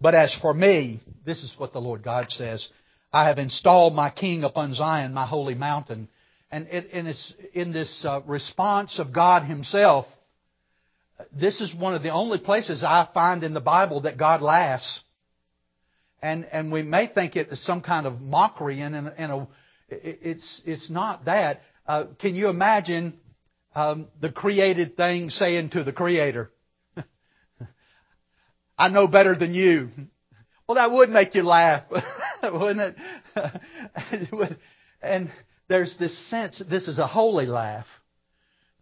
But 0.00 0.14
as 0.14 0.34
for 0.42 0.52
me, 0.52 1.00
this 1.24 1.42
is 1.42 1.54
what 1.56 1.72
the 1.72 1.80
Lord 1.80 2.02
God 2.02 2.30
says. 2.30 2.68
I 3.12 3.28
have 3.28 3.38
installed 3.38 3.94
my 3.94 4.10
king 4.10 4.42
upon 4.42 4.74
Zion, 4.74 5.14
my 5.14 5.26
holy 5.26 5.54
mountain. 5.54 6.08
And, 6.50 6.66
it, 6.68 6.88
and 6.92 7.08
it's 7.08 7.32
in 7.52 7.72
this 7.72 8.04
uh, 8.06 8.20
response 8.26 8.98
of 8.98 9.12
God 9.12 9.44
himself. 9.44 10.06
This 11.32 11.60
is 11.60 11.72
one 11.74 11.94
of 11.94 12.02
the 12.02 12.12
only 12.12 12.38
places 12.38 12.82
I 12.82 13.08
find 13.14 13.44
in 13.44 13.54
the 13.54 13.60
Bible 13.60 14.02
that 14.02 14.18
God 14.18 14.42
laughs. 14.42 15.00
And, 16.20 16.44
and 16.46 16.72
we 16.72 16.82
may 16.82 17.06
think 17.06 17.36
it 17.36 17.48
is 17.48 17.64
some 17.64 17.80
kind 17.80 18.06
of 18.06 18.20
mockery, 18.20 18.80
and 18.80 18.94
in 18.94 19.30
a, 19.30 19.48
it's, 19.88 20.62
it's 20.64 20.90
not 20.90 21.26
that. 21.26 21.60
Uh, 21.86 22.06
can 22.18 22.34
you 22.34 22.48
imagine 22.48 23.18
um, 23.74 24.08
the 24.20 24.30
created 24.30 24.96
thing 24.96 25.30
saying 25.30 25.70
to 25.70 25.84
the 25.84 25.92
Creator, 25.92 26.50
I 28.78 28.88
know 28.88 29.06
better 29.06 29.34
than 29.34 29.54
you. 29.54 29.90
Well, 30.68 30.76
that 30.76 30.90
would 30.90 31.10
make 31.10 31.34
you 31.34 31.42
laugh, 31.42 31.84
wouldn't 32.42 32.96
it? 33.34 34.58
and 35.02 35.30
there's 35.68 35.96
this 35.98 36.16
sense, 36.30 36.62
this 36.70 36.88
is 36.88 36.98
a 36.98 37.06
holy 37.06 37.46
laugh. 37.46 37.86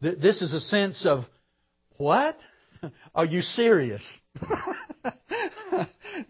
This 0.01 0.43
is 0.43 0.53
a 0.53 0.61
sense 0.61 1.07
of, 1.07 1.25
what? 1.97 2.37
Are 3.15 3.25
you 3.25 3.43
serious? 3.43 4.19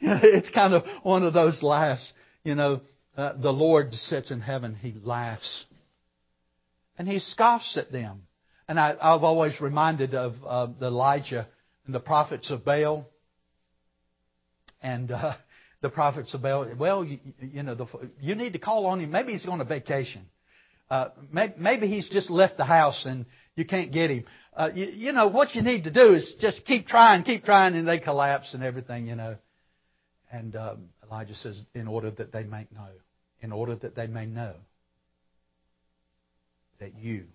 it's 0.01 0.51
kind 0.51 0.75
of 0.75 0.85
one 1.03 1.23
of 1.23 1.33
those 1.33 1.63
laughs. 1.63 2.13
You 2.45 2.55
know, 2.55 2.81
uh, 3.17 3.37
the 3.41 3.53
Lord 3.53 3.95
sits 3.95 4.31
in 4.31 4.41
heaven, 4.41 4.75
He 4.75 4.95
laughs. 5.03 5.65
And 6.99 7.09
He 7.09 7.19
scoffs 7.19 7.77
at 7.79 7.91
them. 7.91 8.25
And 8.73 8.81
I, 8.81 9.13
have 9.13 9.23
always 9.23 9.61
reminded 9.61 10.15
of 10.15 10.33
uh, 10.47 10.69
Elijah 10.81 11.47
and 11.85 11.95
the 11.95 12.01
prophets 12.01 12.51
of 12.51 12.65
Baal. 12.65 13.07
And 14.83 15.11
uh, 15.11 15.35
the 15.83 15.91
prophets 15.91 16.33
of 16.33 16.41
Baal, 16.41 16.75
well, 16.79 17.05
you, 17.05 17.19
you 17.39 17.63
know, 17.63 17.75
the, 17.75 17.85
you 18.19 18.35
need 18.35 18.55
to 18.55 18.59
call 18.59 18.87
on 18.87 19.01
him. 19.01 19.11
Maybe 19.11 19.33
he's 19.33 19.47
on 19.47 19.61
a 19.61 19.67
vacation. 19.67 20.23
Uh, 20.89 21.11
maybe, 21.31 21.53
maybe 21.59 21.87
he's 21.87 22.09
just 22.09 22.31
left 22.31 22.57
the 22.57 22.65
house 22.65 23.05
and 23.05 23.27
you 23.57 23.67
can't 23.67 23.93
get 23.93 24.09
him. 24.09 24.25
Uh, 24.57 24.71
you, 24.75 24.87
you 24.87 25.13
know, 25.13 25.29
what 25.29 25.55
you 25.55 25.61
need 25.61 25.85
to 25.85 25.93
do 25.93 26.15
is 26.15 26.35
just 26.41 26.65
keep 26.65 26.87
trying, 26.87 27.25
keep 27.25 27.45
trying, 27.45 27.75
and 27.75 27.87
they 27.87 27.99
collapse 27.99 28.55
and 28.55 28.65
everything, 28.65 29.07
you 29.07 29.17
know. 29.17 29.37
And 30.31 30.57
um, 30.57 30.89
Elijah 31.05 31.35
says, 31.35 31.61
in 31.75 31.89
order 31.89 32.11
that 32.11 32.33
they 32.33 32.45
may 32.45 32.67
know, 32.75 32.89
in 33.43 33.53
order 33.53 33.77
that 33.77 33.95
they 33.95 34.07
may 34.07 34.25
know 34.25 34.55
that 36.81 36.95
you 36.95 37.27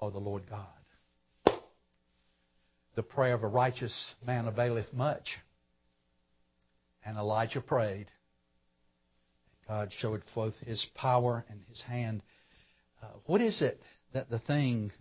are 0.00 0.10
the 0.10 0.18
Lord 0.18 0.44
God. 0.48 1.58
The 2.94 3.02
prayer 3.02 3.34
of 3.34 3.42
a 3.42 3.48
righteous 3.48 4.14
man 4.24 4.46
availeth 4.46 4.92
much. 4.92 5.36
And 7.04 7.16
Elijah 7.16 7.60
prayed. 7.60 8.06
God 9.66 9.90
showed 9.92 10.22
forth 10.32 10.54
his 10.60 10.86
power 10.94 11.44
and 11.48 11.60
his 11.68 11.80
hand. 11.82 12.22
Uh, 13.02 13.08
what 13.26 13.40
is 13.40 13.62
it 13.62 13.80
that 14.12 14.30
the 14.30 14.38
thing 14.38 14.92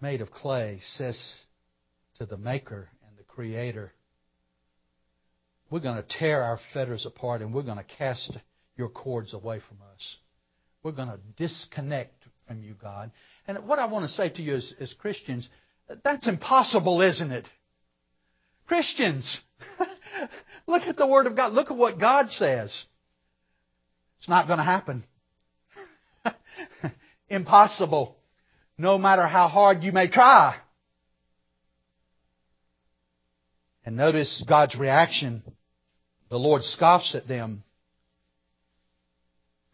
made 0.00 0.20
of 0.20 0.30
clay 0.30 0.78
says 0.82 1.34
to 2.18 2.26
the 2.26 2.36
Maker 2.36 2.88
and 3.08 3.18
the 3.18 3.24
Creator? 3.24 3.92
We're 5.70 5.80
going 5.80 5.96
to 5.96 6.18
tear 6.18 6.42
our 6.42 6.60
fetters 6.72 7.06
apart 7.06 7.42
and 7.42 7.52
we're 7.52 7.62
going 7.62 7.78
to 7.78 7.96
cast 7.98 8.36
your 8.76 8.88
cords 8.88 9.34
away 9.34 9.60
from 9.66 9.78
us. 9.92 10.16
We're 10.82 10.92
going 10.92 11.08
to 11.08 11.18
disconnect 11.36 12.15
from 12.46 12.62
you, 12.62 12.74
God. 12.80 13.10
And 13.46 13.66
what 13.66 13.78
I 13.78 13.86
want 13.86 14.04
to 14.04 14.12
say 14.12 14.28
to 14.30 14.42
you 14.42 14.56
as, 14.56 14.72
as 14.80 14.92
Christians, 14.94 15.48
that's 16.04 16.28
impossible, 16.28 17.02
isn't 17.02 17.32
it? 17.32 17.46
Christians, 18.66 19.40
Look 20.66 20.82
at 20.82 20.96
the 20.96 21.06
Word 21.06 21.26
of 21.26 21.36
God. 21.36 21.52
Look 21.52 21.70
at 21.70 21.76
what 21.76 21.98
God 21.98 22.30
says. 22.30 22.84
It's 24.18 24.28
not 24.28 24.46
going 24.46 24.58
to 24.58 24.64
happen. 24.64 25.04
Impossible. 27.28 28.16
No 28.78 28.98
matter 28.98 29.26
how 29.26 29.48
hard 29.48 29.82
you 29.82 29.92
may 29.92 30.08
try. 30.08 30.56
And 33.84 33.96
notice 33.96 34.44
God's 34.46 34.76
reaction. 34.76 35.42
The 36.28 36.38
Lord 36.38 36.62
scoffs 36.62 37.14
at 37.14 37.28
them. 37.28 37.62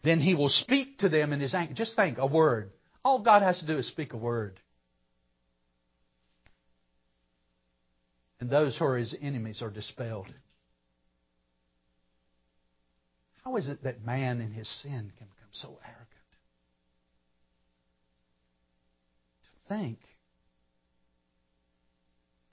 Then 0.03 0.19
He 0.19 0.35
will 0.35 0.49
speak 0.49 0.99
to 0.99 1.09
them 1.09 1.33
in 1.33 1.39
His 1.39 1.53
anger. 1.53 1.73
Just 1.73 1.95
think, 1.95 2.17
a 2.17 2.27
word. 2.27 2.71
All 3.03 3.21
God 3.21 3.41
has 3.41 3.59
to 3.59 3.67
do 3.67 3.77
is 3.77 3.87
speak 3.87 4.13
a 4.13 4.17
word. 4.17 4.59
And 8.39 8.49
those 8.49 8.77
who 8.77 8.85
are 8.85 8.97
His 8.97 9.15
enemies 9.21 9.61
are 9.61 9.69
dispelled. 9.69 10.33
How 13.43 13.57
is 13.57 13.67
it 13.67 13.83
that 13.83 14.05
man 14.05 14.39
in 14.39 14.51
his 14.51 14.69
sin 14.81 15.11
can 15.17 15.27
become 15.27 15.49
so 15.51 15.77
arrogant? 15.83 16.09
To 19.43 19.75
think 19.75 19.99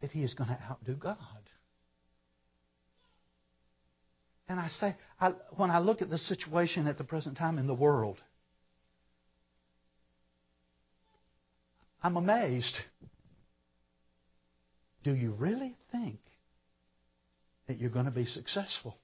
that 0.00 0.10
he 0.10 0.22
is 0.22 0.34
going 0.34 0.50
to 0.50 0.58
outdo 0.68 0.94
God. 0.94 1.16
And 4.50 4.60
I 4.60 4.68
say, 4.68 4.96
I, 5.18 5.30
when 5.56 5.70
I 5.70 5.78
look 5.78 6.02
at 6.02 6.10
the 6.10 6.18
situation 6.18 6.86
at 6.86 6.98
the 6.98 7.04
present 7.04 7.38
time 7.38 7.56
in 7.56 7.66
the 7.66 7.74
world, 7.74 8.18
I'm 12.02 12.16
amazed. 12.16 12.76
Do 15.04 15.14
you 15.14 15.30
really 15.32 15.76
think 15.92 16.18
that 17.66 17.78
you're 17.78 17.90
going 17.90 18.04
to 18.04 18.10
be 18.10 18.26
successful? 18.26 18.96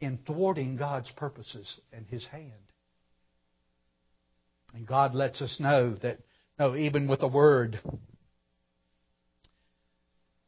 in 0.00 0.18
thwarting 0.26 0.76
God's 0.76 1.10
purposes 1.10 1.80
and 1.92 2.06
His 2.06 2.26
hand. 2.26 2.52
And 4.74 4.86
God 4.86 5.14
lets 5.14 5.42
us 5.42 5.58
know 5.60 5.94
that, 6.02 6.18
no, 6.58 6.74
even 6.74 7.06
with 7.06 7.22
a 7.22 7.28
word, 7.28 7.78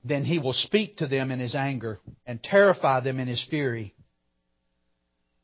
then 0.05 0.25
He 0.25 0.38
will 0.38 0.53
speak 0.53 0.99
to 0.99 1.07
them 1.07 1.31
in 1.31 1.38
His 1.38 1.55
anger 1.55 1.99
and 2.27 2.43
terrify 2.43 3.01
them 3.01 3.19
in 3.19 3.29
His 3.29 3.45
fury. 3.49 3.95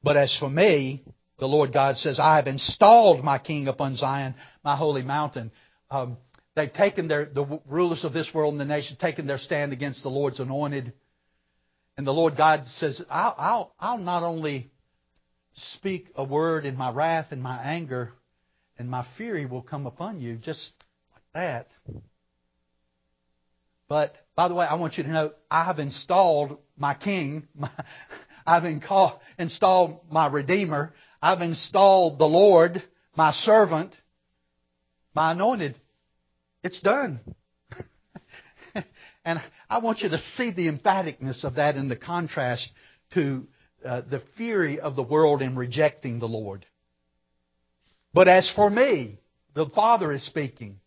But 0.03 0.17
as 0.17 0.37
for 0.37 0.49
me, 0.49 1.05
the 1.39 1.47
Lord 1.47 1.73
God 1.73 1.97
says, 1.97 2.19
I 2.19 2.37
have 2.37 2.47
installed 2.47 3.25
my 3.25 3.39
king 3.39 3.69
upon 3.69 3.97
Zion, 3.97 4.35
my 4.65 4.77
holy 4.77 5.03
mountain. 5.03 5.53
Um, 5.91 6.17
they've 6.57 6.73
taken 6.73 7.09
their, 7.09 7.27
the 7.27 7.61
rulers 7.67 8.05
of 8.05 8.13
this 8.13 8.33
world 8.35 8.55
and 8.55 8.61
the 8.61 8.65
nation, 8.65 8.97
taken 9.01 9.27
their 9.27 9.39
stand 9.39 9.73
against 9.73 10.03
the 10.03 10.09
Lord's 10.09 10.41
anointed. 10.41 10.93
And 11.97 12.07
the 12.07 12.13
Lord 12.13 12.37
God 12.37 12.67
says, 12.67 13.03
I'll, 13.09 13.35
I'll, 13.39 13.75
I'll 13.79 13.99
not 13.99 14.23
only 14.23 14.71
speak 15.55 16.09
a 16.15 16.25
word 16.25 16.65
in 16.65 16.77
my 16.77 16.91
wrath 16.91 17.29
and 17.31 17.43
my 17.43 17.61
anger, 17.63 18.13
and 18.79 18.89
my 18.89 19.05
fury 19.17 19.47
will 19.47 19.63
come 19.63 19.87
upon 19.87 20.21
you 20.21 20.37
just 20.37 20.73
like 21.13 21.23
that. 21.35 21.69
But, 23.89 24.15
by 24.37 24.49
the 24.49 24.55
way, 24.55 24.67
I 24.67 24.75
want 24.75 24.99
you 24.99 25.05
to 25.05 25.11
know, 25.11 25.33
I 25.51 25.65
have 25.65 25.79
installed 25.79 26.59
my 26.77 26.95
king. 26.95 27.49
My, 27.55 27.71
I've 28.47 28.65
installed 29.39 30.01
my 30.11 30.27
Redeemer. 30.27 30.95
I've 31.21 31.43
installed 31.43 32.19
the 32.19 32.25
Lord, 32.25 32.83
my 33.15 33.33
servant, 33.33 33.95
my 35.15 35.33
anointed. 35.33 35.79
It's 36.65 36.81
done. 36.81 37.21
And 39.29 39.43
I 39.69 39.81
want 39.81 40.01
you 40.01 40.09
to 40.09 40.19
see 40.37 40.53
the 40.53 40.71
emphaticness 40.71 41.45
of 41.45 41.57
that 41.57 41.77
in 41.77 41.91
the 41.91 41.97
contrast 41.97 42.67
to 43.13 43.47
uh, 43.85 44.01
the 44.01 44.23
fury 44.39 44.81
of 44.81 44.97
the 44.97 45.03
world 45.03 45.43
in 45.43 45.55
rejecting 45.55 46.19
the 46.19 46.27
Lord. 46.27 46.65
But 48.15 48.27
as 48.29 48.51
for 48.57 48.71
me, 48.71 49.21
the 49.55 49.67
Father 49.67 50.13
is 50.13 50.25
speaking. 50.25 50.81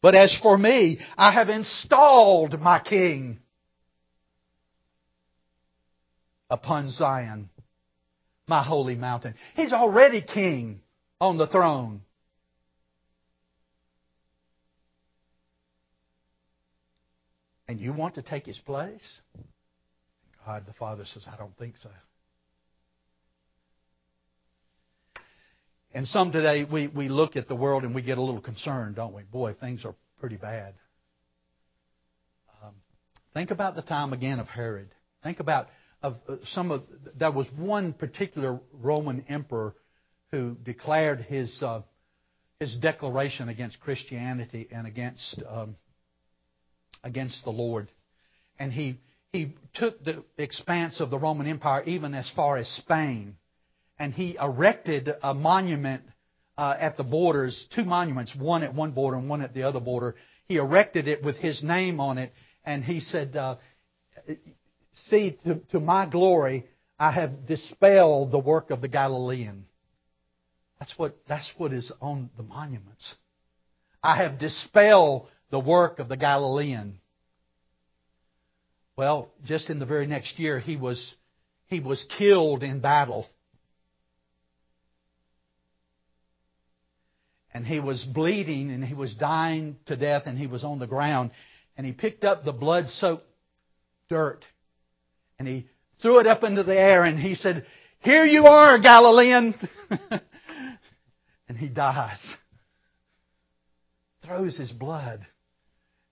But 0.00 0.14
as 0.14 0.36
for 0.42 0.56
me, 0.56 1.00
I 1.16 1.32
have 1.32 1.48
installed 1.48 2.60
my 2.60 2.80
King 2.80 3.38
upon 6.48 6.90
Zion, 6.90 7.50
my 8.46 8.62
holy 8.62 8.94
mountain. 8.94 9.34
He's 9.54 9.72
already 9.72 10.22
King 10.22 10.80
on 11.20 11.36
the 11.36 11.46
throne. 11.46 12.02
And 17.66 17.80
you 17.80 17.92
want 17.92 18.14
to 18.14 18.22
take 18.22 18.46
his 18.46 18.58
place? 18.58 19.20
God 20.46 20.64
the 20.64 20.72
Father 20.72 21.04
says, 21.04 21.26
I 21.30 21.36
don't 21.36 21.56
think 21.58 21.74
so. 21.82 21.90
And 25.92 26.06
some 26.06 26.32
today, 26.32 26.64
we, 26.64 26.86
we 26.86 27.08
look 27.08 27.36
at 27.36 27.48
the 27.48 27.54
world 27.54 27.84
and 27.84 27.94
we 27.94 28.02
get 28.02 28.18
a 28.18 28.22
little 28.22 28.40
concerned, 28.40 28.96
don't 28.96 29.14
we? 29.14 29.22
Boy, 29.22 29.54
things 29.54 29.84
are 29.84 29.94
pretty 30.20 30.36
bad. 30.36 30.74
Um, 32.62 32.74
think 33.32 33.50
about 33.50 33.74
the 33.74 33.82
time 33.82 34.12
again 34.12 34.38
of 34.38 34.48
Herod. 34.48 34.90
Think 35.22 35.40
about 35.40 35.68
of 36.02 36.16
uh, 36.28 36.36
some 36.52 36.70
of 36.70 36.82
there 37.16 37.32
was 37.32 37.46
one 37.56 37.92
particular 37.92 38.60
Roman 38.72 39.24
emperor 39.28 39.74
who 40.30 40.54
declared 40.62 41.20
his, 41.22 41.62
uh, 41.62 41.82
his 42.60 42.76
declaration 42.76 43.48
against 43.48 43.80
Christianity 43.80 44.68
and 44.70 44.86
against, 44.86 45.42
um, 45.48 45.76
against 47.02 47.44
the 47.44 47.50
Lord. 47.50 47.90
And 48.58 48.72
he, 48.72 49.00
he 49.32 49.54
took 49.74 50.04
the 50.04 50.22
expanse 50.36 51.00
of 51.00 51.08
the 51.10 51.18
Roman 51.18 51.46
Empire 51.46 51.82
even 51.84 52.12
as 52.14 52.30
far 52.36 52.58
as 52.58 52.68
Spain. 52.68 53.37
And 53.98 54.12
he 54.12 54.36
erected 54.40 55.10
a 55.22 55.34
monument 55.34 56.02
uh, 56.56 56.76
at 56.78 56.96
the 56.96 57.04
borders, 57.04 57.66
two 57.74 57.84
monuments, 57.84 58.34
one 58.34 58.62
at 58.62 58.74
one 58.74 58.92
border 58.92 59.16
and 59.16 59.28
one 59.28 59.42
at 59.42 59.54
the 59.54 59.64
other 59.64 59.80
border. 59.80 60.14
He 60.46 60.56
erected 60.56 61.08
it 61.08 61.22
with 61.22 61.36
his 61.36 61.62
name 61.62 62.00
on 62.00 62.18
it, 62.18 62.32
and 62.64 62.84
he 62.84 63.00
said, 63.00 63.36
uh, 63.36 63.56
See, 65.06 65.38
to, 65.44 65.60
to 65.70 65.80
my 65.80 66.06
glory, 66.06 66.66
I 66.98 67.12
have 67.12 67.46
dispelled 67.46 68.32
the 68.32 68.38
work 68.38 68.70
of 68.70 68.80
the 68.80 68.88
Galilean. 68.88 69.66
That's 70.78 70.92
what, 70.96 71.16
that's 71.28 71.50
what 71.56 71.72
is 71.72 71.92
on 72.00 72.30
the 72.36 72.42
monuments. 72.42 73.16
I 74.02 74.22
have 74.22 74.38
dispelled 74.38 75.28
the 75.50 75.60
work 75.60 75.98
of 75.98 76.08
the 76.08 76.16
Galilean. 76.16 77.00
Well, 78.96 79.30
just 79.44 79.70
in 79.70 79.78
the 79.78 79.86
very 79.86 80.06
next 80.06 80.38
year, 80.38 80.58
he 80.58 80.76
was, 80.76 81.14
he 81.66 81.80
was 81.80 82.04
killed 82.18 82.62
in 82.62 82.80
battle. 82.80 83.26
And 87.58 87.66
he 87.66 87.80
was 87.80 88.04
bleeding 88.04 88.70
and 88.70 88.84
he 88.84 88.94
was 88.94 89.16
dying 89.16 89.78
to 89.86 89.96
death 89.96 90.22
and 90.26 90.38
he 90.38 90.46
was 90.46 90.62
on 90.62 90.78
the 90.78 90.86
ground. 90.86 91.32
And 91.76 91.84
he 91.84 91.92
picked 91.92 92.22
up 92.22 92.44
the 92.44 92.52
blood 92.52 92.86
soaked 92.86 93.26
dirt 94.08 94.44
and 95.40 95.48
he 95.48 95.66
threw 96.00 96.20
it 96.20 96.28
up 96.28 96.44
into 96.44 96.62
the 96.62 96.78
air 96.78 97.02
and 97.02 97.18
he 97.18 97.34
said, 97.34 97.66
Here 97.98 98.24
you 98.24 98.46
are, 98.46 98.78
Galilean. 98.78 99.56
and 101.48 101.58
he 101.58 101.68
dies. 101.68 102.32
Throws 104.24 104.56
his 104.56 104.70
blood 104.70 105.26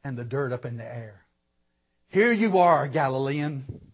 and 0.03 0.19
the 0.19 0.25
dirt 0.25 0.51
up 0.51 0.65
in 0.65 0.79
the 0.79 0.85
air. 0.85 1.21
Here 2.09 2.33
you 2.33 2.59
are, 2.59 2.89
Galilean. 2.89 3.93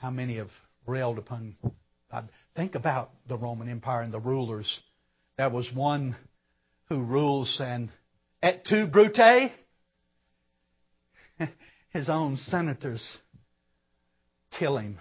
How 0.00 0.10
many 0.10 0.36
have 0.36 0.50
railed 0.86 1.16
upon 1.16 1.56
God? 2.10 2.28
Think 2.56 2.74
about 2.74 3.10
the 3.28 3.36
Roman 3.36 3.68
Empire 3.68 4.02
and 4.02 4.12
the 4.12 4.20
rulers. 4.20 4.80
There 5.36 5.50
was 5.50 5.70
one 5.72 6.16
who 6.88 7.02
rules 7.02 7.60
and 7.62 7.90
et 8.42 8.64
tu 8.64 8.86
brute? 8.86 9.52
His 11.90 12.08
own 12.08 12.36
senators 12.36 13.18
kill 14.58 14.76
him. 14.76 14.98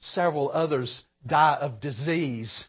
Several 0.00 0.50
others 0.50 1.02
die 1.26 1.58
of 1.60 1.80
disease. 1.80 2.64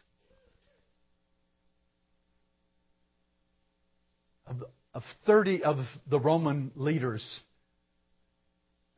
Of, 4.46 4.64
of 4.92 5.02
30 5.26 5.62
of 5.62 5.76
the 6.08 6.18
Roman 6.18 6.72
leaders, 6.74 7.40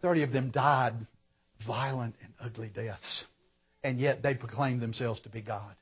30 0.01 0.23
of 0.23 0.33
them 0.33 0.51
died 0.51 0.95
violent 1.67 2.15
and 2.23 2.33
ugly 2.41 2.71
deaths. 2.75 3.25
And 3.83 3.99
yet 3.99 4.23
they 4.23 4.35
proclaim 4.35 4.81
themselves 4.81 5.21
to 5.21 5.29
be 5.29 5.41
God. 5.41 5.75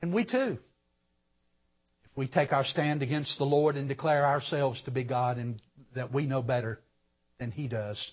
And 0.00 0.12
we 0.12 0.24
too 0.24 0.58
if 2.12 2.18
we 2.18 2.26
take 2.26 2.52
our 2.52 2.64
stand 2.64 3.02
against 3.02 3.38
the 3.38 3.44
Lord 3.44 3.76
and 3.76 3.88
declare 3.88 4.26
ourselves 4.26 4.82
to 4.82 4.90
be 4.90 5.02
God 5.02 5.38
and 5.38 5.60
that 5.94 6.12
we 6.12 6.26
know 6.26 6.42
better 6.42 6.78
than 7.38 7.50
He 7.50 7.68
does, 7.68 8.12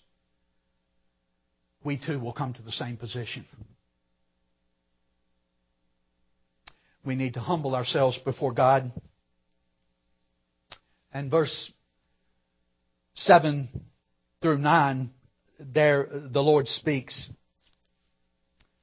we 1.84 1.98
too 1.98 2.18
will 2.18 2.32
come 2.32 2.54
to 2.54 2.62
the 2.62 2.72
same 2.72 2.96
position. 2.96 3.46
We 7.06 7.16
need 7.16 7.34
to 7.34 7.42
humble 7.42 7.76
ourselves 7.76 8.18
before 8.20 8.54
God. 8.54 8.92
And 11.12 11.30
verse 11.30 11.72
7 13.16 13.68
through 14.42 14.58
9, 14.58 15.12
there 15.60 16.08
the 16.10 16.42
Lord 16.42 16.68
speaks. 16.68 17.30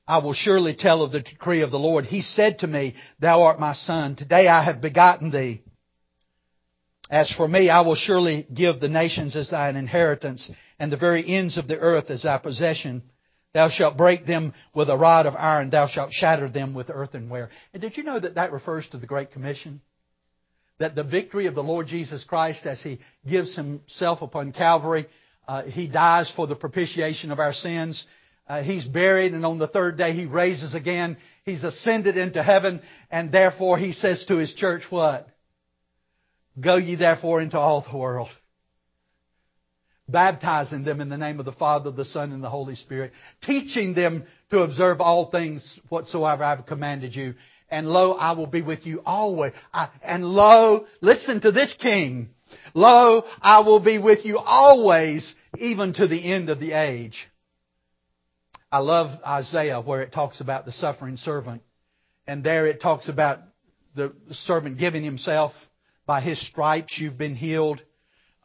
I 0.06 0.18
will 0.18 0.34
surely 0.34 0.76
tell 0.76 1.02
of 1.02 1.12
the 1.12 1.20
decree 1.20 1.62
of 1.62 1.70
the 1.70 1.78
Lord. 1.78 2.04
He 2.04 2.20
said 2.20 2.60
to 2.60 2.66
me, 2.66 2.94
Thou 3.18 3.42
art 3.42 3.58
my 3.58 3.72
son. 3.72 4.16
Today 4.16 4.46
I 4.46 4.62
have 4.62 4.80
begotten 4.80 5.30
thee. 5.30 5.62
As 7.10 7.32
for 7.32 7.48
me, 7.48 7.70
I 7.70 7.80
will 7.80 7.94
surely 7.94 8.46
give 8.52 8.80
the 8.80 8.88
nations 8.88 9.36
as 9.36 9.50
thine 9.50 9.76
inheritance, 9.76 10.50
and 10.78 10.92
the 10.92 10.96
very 10.96 11.26
ends 11.26 11.56
of 11.56 11.68
the 11.68 11.78
earth 11.78 12.10
as 12.10 12.24
thy 12.24 12.38
possession. 12.38 13.02
Thou 13.54 13.68
shalt 13.68 13.96
break 13.96 14.26
them 14.26 14.52
with 14.74 14.90
a 14.90 14.96
rod 14.96 15.24
of 15.24 15.34
iron. 15.34 15.70
Thou 15.70 15.86
shalt 15.86 16.12
shatter 16.12 16.48
them 16.48 16.74
with 16.74 16.90
earthenware. 16.90 17.48
And 17.72 17.80
did 17.80 17.96
you 17.96 18.02
know 18.02 18.18
that 18.20 18.34
that 18.34 18.52
refers 18.52 18.88
to 18.88 18.98
the 18.98 19.06
Great 19.06 19.32
Commission? 19.32 19.80
That 20.78 20.94
the 20.94 21.04
victory 21.04 21.46
of 21.46 21.54
the 21.54 21.62
Lord 21.62 21.86
Jesus 21.86 22.24
Christ 22.24 22.66
as 22.66 22.82
He 22.82 22.98
gives 23.26 23.56
Himself 23.56 24.20
upon 24.20 24.52
Calvary, 24.52 25.06
uh, 25.46 25.62
He 25.64 25.86
dies 25.88 26.32
for 26.34 26.46
the 26.46 26.56
propitiation 26.56 27.30
of 27.30 27.38
our 27.38 27.52
sins. 27.52 28.04
Uh, 28.48 28.62
he's 28.62 28.84
buried 28.84 29.34
and 29.34 29.44
on 29.44 29.58
the 29.58 29.66
third 29.66 29.98
day 29.98 30.12
he 30.12 30.24
raises 30.24 30.72
again. 30.72 31.16
He's 31.44 31.64
ascended 31.64 32.16
into 32.16 32.42
heaven 32.42 32.80
and 33.10 33.32
therefore 33.32 33.76
he 33.76 33.92
says 33.92 34.24
to 34.26 34.36
his 34.36 34.54
church 34.54 34.84
what? 34.88 35.28
Go 36.60 36.76
ye 36.76 36.94
therefore 36.94 37.40
into 37.40 37.58
all 37.58 37.84
the 37.90 37.96
world. 37.96 38.28
Baptizing 40.08 40.84
them 40.84 41.00
in 41.00 41.08
the 41.08 41.18
name 41.18 41.40
of 41.40 41.44
the 41.44 41.52
Father, 41.52 41.90
the 41.90 42.04
Son, 42.04 42.30
and 42.30 42.42
the 42.42 42.48
Holy 42.48 42.76
Spirit. 42.76 43.10
Teaching 43.42 43.92
them 43.94 44.24
to 44.50 44.60
observe 44.60 45.00
all 45.00 45.30
things 45.32 45.80
whatsoever 45.88 46.44
I 46.44 46.50
have 46.50 46.66
commanded 46.66 47.16
you. 47.16 47.34
And 47.68 47.88
lo, 47.88 48.12
I 48.12 48.32
will 48.32 48.46
be 48.46 48.62
with 48.62 48.86
you 48.86 49.02
always. 49.04 49.52
I, 49.74 49.88
and 50.04 50.24
lo, 50.24 50.86
listen 51.00 51.40
to 51.40 51.50
this 51.50 51.76
king. 51.80 52.28
Lo, 52.74 53.24
I 53.40 53.60
will 53.60 53.80
be 53.80 53.98
with 53.98 54.24
you 54.24 54.38
always, 54.38 55.34
even 55.58 55.92
to 55.94 56.06
the 56.06 56.32
end 56.32 56.50
of 56.50 56.60
the 56.60 56.72
age. 56.72 57.26
I 58.70 58.78
love 58.78 59.18
Isaiah 59.26 59.80
where 59.80 60.02
it 60.02 60.12
talks 60.12 60.40
about 60.40 60.66
the 60.66 60.72
suffering 60.72 61.16
servant. 61.16 61.62
And 62.26 62.42
there 62.42 62.66
it 62.66 62.80
talks 62.80 63.08
about 63.08 63.38
the 63.94 64.12
servant 64.30 64.78
giving 64.78 65.04
himself. 65.04 65.52
By 66.06 66.20
his 66.20 66.44
stripes 66.46 66.98
you've 66.98 67.18
been 67.18 67.36
healed. 67.36 67.82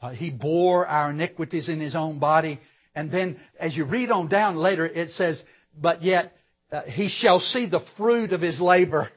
Uh, 0.01 0.11
he 0.11 0.29
bore 0.29 0.87
our 0.87 1.11
iniquities 1.11 1.69
in 1.69 1.79
his 1.79 1.95
own 1.95 2.19
body. 2.19 2.59
And 2.95 3.11
then 3.11 3.39
as 3.59 3.75
you 3.75 3.85
read 3.85 4.11
on 4.11 4.29
down 4.29 4.55
later, 4.57 4.85
it 4.85 5.09
says, 5.09 5.43
but 5.79 6.01
yet 6.01 6.35
uh, 6.71 6.83
he 6.83 7.09
shall 7.09 7.39
see 7.39 7.67
the 7.67 7.85
fruit 7.97 8.33
of 8.33 8.41
his 8.41 8.59
labor. 8.59 9.09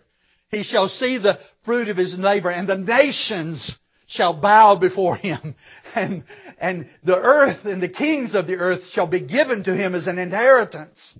He 0.50 0.62
shall 0.62 0.88
see 0.88 1.18
the 1.18 1.38
fruit 1.64 1.88
of 1.88 1.96
his 1.96 2.16
labor 2.18 2.50
and 2.50 2.68
the 2.68 2.76
nations 2.76 3.76
shall 4.07 4.38
bow 4.40 4.77
before 4.77 5.17
him 5.17 5.55
and, 5.95 6.25
and 6.59 6.88
the 7.05 7.17
earth 7.17 7.64
and 7.64 7.83
the 7.83 7.88
kings 7.88 8.35
of 8.35 8.47
the 8.47 8.57
earth 8.57 8.81
shall 8.93 9.07
be 9.07 9.21
given 9.21 9.64
to 9.64 9.75
him 9.75 9.95
as 9.95 10.07
an 10.07 10.19
inheritance. 10.19 11.19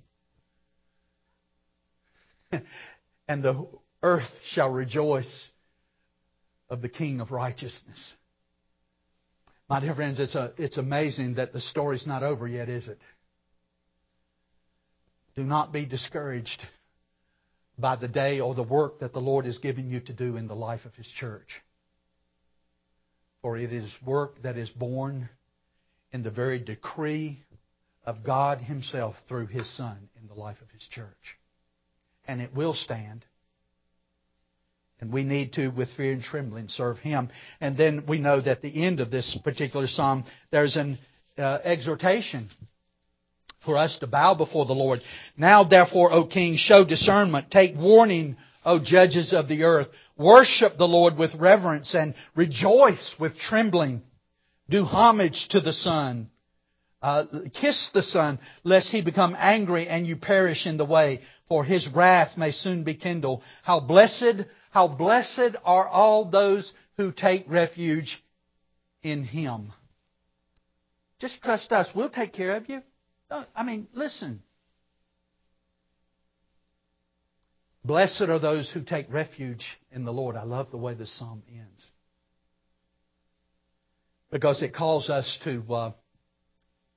and 3.27 3.43
the 3.43 3.67
earth 4.03 4.31
shall 4.51 4.71
rejoice 4.71 5.47
of 6.69 6.81
the 6.81 6.89
King 6.89 7.21
of 7.21 7.31
righteousness. 7.31 8.13
My 9.69 9.79
dear 9.79 9.95
friends, 9.95 10.19
it's, 10.19 10.35
a, 10.35 10.53
it's 10.57 10.77
amazing 10.77 11.35
that 11.35 11.53
the 11.53 11.61
story's 11.61 12.05
not 12.05 12.21
over 12.21 12.47
yet, 12.47 12.69
is 12.69 12.87
it? 12.87 12.99
Do 15.35 15.43
not 15.43 15.73
be 15.73 15.85
discouraged 15.85 16.61
by 17.77 17.95
the 17.95 18.07
day 18.07 18.39
or 18.39 18.55
the 18.55 18.63
work 18.63 18.99
that 18.99 19.11
the 19.11 19.19
Lord 19.19 19.45
is 19.45 19.57
giving 19.57 19.89
you 19.89 19.99
to 20.01 20.13
do 20.13 20.37
in 20.37 20.47
the 20.47 20.55
life 20.55 20.85
of 20.85 20.93
His 20.95 21.07
church. 21.07 21.61
For 23.45 23.57
it 23.57 23.71
is 23.71 23.95
work 24.03 24.41
that 24.41 24.57
is 24.57 24.71
born 24.71 25.29
in 26.11 26.23
the 26.23 26.31
very 26.31 26.57
decree 26.57 27.43
of 28.03 28.23
God 28.23 28.59
Himself 28.59 29.17
through 29.27 29.45
His 29.45 29.71
Son 29.77 30.09
in 30.19 30.27
the 30.27 30.33
life 30.33 30.57
of 30.63 30.71
His 30.71 30.81
church. 30.89 31.37
And 32.27 32.41
it 32.41 32.55
will 32.55 32.73
stand. 32.73 33.23
And 34.99 35.13
we 35.13 35.23
need 35.23 35.53
to, 35.53 35.67
with 35.67 35.89
fear 35.95 36.13
and 36.13 36.23
trembling, 36.23 36.69
serve 36.69 36.97
Him. 36.97 37.29
And 37.61 37.77
then 37.77 38.05
we 38.07 38.17
know 38.17 38.41
that 38.41 38.49
at 38.49 38.61
the 38.63 38.83
end 38.83 38.99
of 38.99 39.11
this 39.11 39.37
particular 39.43 39.85
psalm, 39.85 40.25
there's 40.49 40.75
an 40.75 40.97
uh, 41.37 41.59
exhortation 41.63 42.49
for 43.63 43.77
us 43.77 43.99
to 43.99 44.07
bow 44.07 44.33
before 44.33 44.65
the 44.65 44.73
Lord. 44.73 45.01
Now, 45.37 45.63
therefore, 45.63 46.11
O 46.11 46.25
King, 46.25 46.55
show 46.57 46.83
discernment. 46.83 47.51
Take 47.51 47.75
warning, 47.75 48.37
O 48.65 48.79
judges 48.83 49.31
of 49.31 49.47
the 49.47 49.63
earth. 49.63 49.87
Worship 50.17 50.77
the 50.77 50.87
Lord 50.87 51.17
with 51.17 51.35
reverence 51.35 51.93
and 51.93 52.15
rejoice 52.35 53.15
with 53.19 53.37
trembling. 53.37 54.01
Do 54.69 54.83
homage 54.83 55.47
to 55.49 55.61
the 55.61 55.73
Son. 55.73 56.29
Uh, 57.01 57.25
kiss 57.61 57.91
the 57.93 58.01
Son, 58.01 58.39
lest 58.63 58.89
he 58.89 59.03
become 59.03 59.35
angry 59.37 59.87
and 59.87 60.07
you 60.07 60.15
perish 60.15 60.65
in 60.65 60.77
the 60.77 60.85
way, 60.85 61.19
for 61.47 61.63
his 61.63 61.87
wrath 61.95 62.35
may 62.35 62.51
soon 62.51 62.83
be 62.83 62.95
kindled. 62.95 63.43
How 63.61 63.79
blessed, 63.79 64.47
how 64.71 64.87
blessed 64.87 65.55
are 65.63 65.87
all 65.87 66.25
those 66.31 66.73
who 66.97 67.11
take 67.11 67.45
refuge 67.47 68.23
in 69.03 69.23
him. 69.23 69.71
Just 71.19 71.43
trust 71.43 71.71
us. 71.71 71.87
We'll 71.93 72.09
take 72.09 72.33
care 72.33 72.55
of 72.55 72.67
you. 72.69 72.81
I 73.55 73.63
mean, 73.63 73.87
listen. 73.93 74.41
Blessed 77.85 78.23
are 78.23 78.39
those 78.39 78.69
who 78.71 78.81
take 78.81 79.13
refuge 79.13 79.63
in 79.91 80.05
the 80.05 80.11
Lord. 80.11 80.35
I 80.35 80.43
love 80.43 80.71
the 80.71 80.77
way 80.77 80.95
this 80.95 81.15
psalm 81.19 81.43
ends. 81.47 81.87
Because 84.31 84.63
it 84.63 84.73
calls 84.73 85.07
us 85.07 85.37
to, 85.43 85.61
uh, 85.71 85.91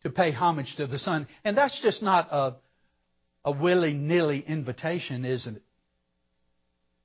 to 0.02 0.10
pay 0.10 0.32
homage 0.32 0.76
to 0.76 0.86
the 0.86 0.98
Son. 0.98 1.28
And 1.44 1.58
that's 1.58 1.78
just 1.82 2.02
not 2.02 2.28
a, 2.30 2.56
a 3.44 3.52
willy 3.52 3.92
nilly 3.92 4.40
invitation, 4.40 5.26
isn't 5.26 5.56
it? 5.56 5.62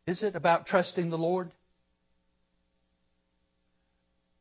Is 0.08 0.24
it 0.24 0.38
about 0.38 0.66
trusting 0.66 1.10
the 1.10 1.18
Lord? 1.18 1.52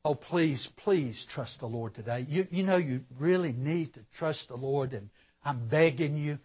Oh, 0.05 0.15
please, 0.15 0.69
please 0.85 1.27
trust 1.35 1.59
the 1.59 1.67
Lord 1.67 1.97
today. 1.97 2.27
You, 2.29 2.47
you 2.51 2.63
know 2.63 2.77
you 2.77 3.01
really 3.19 3.53
need 3.53 3.95
to 3.95 4.01
trust 4.19 4.49
the 4.49 4.57
Lord, 4.57 4.93
and 4.93 5.11
I'm 5.45 5.69
begging 5.69 6.17
you. 6.17 6.39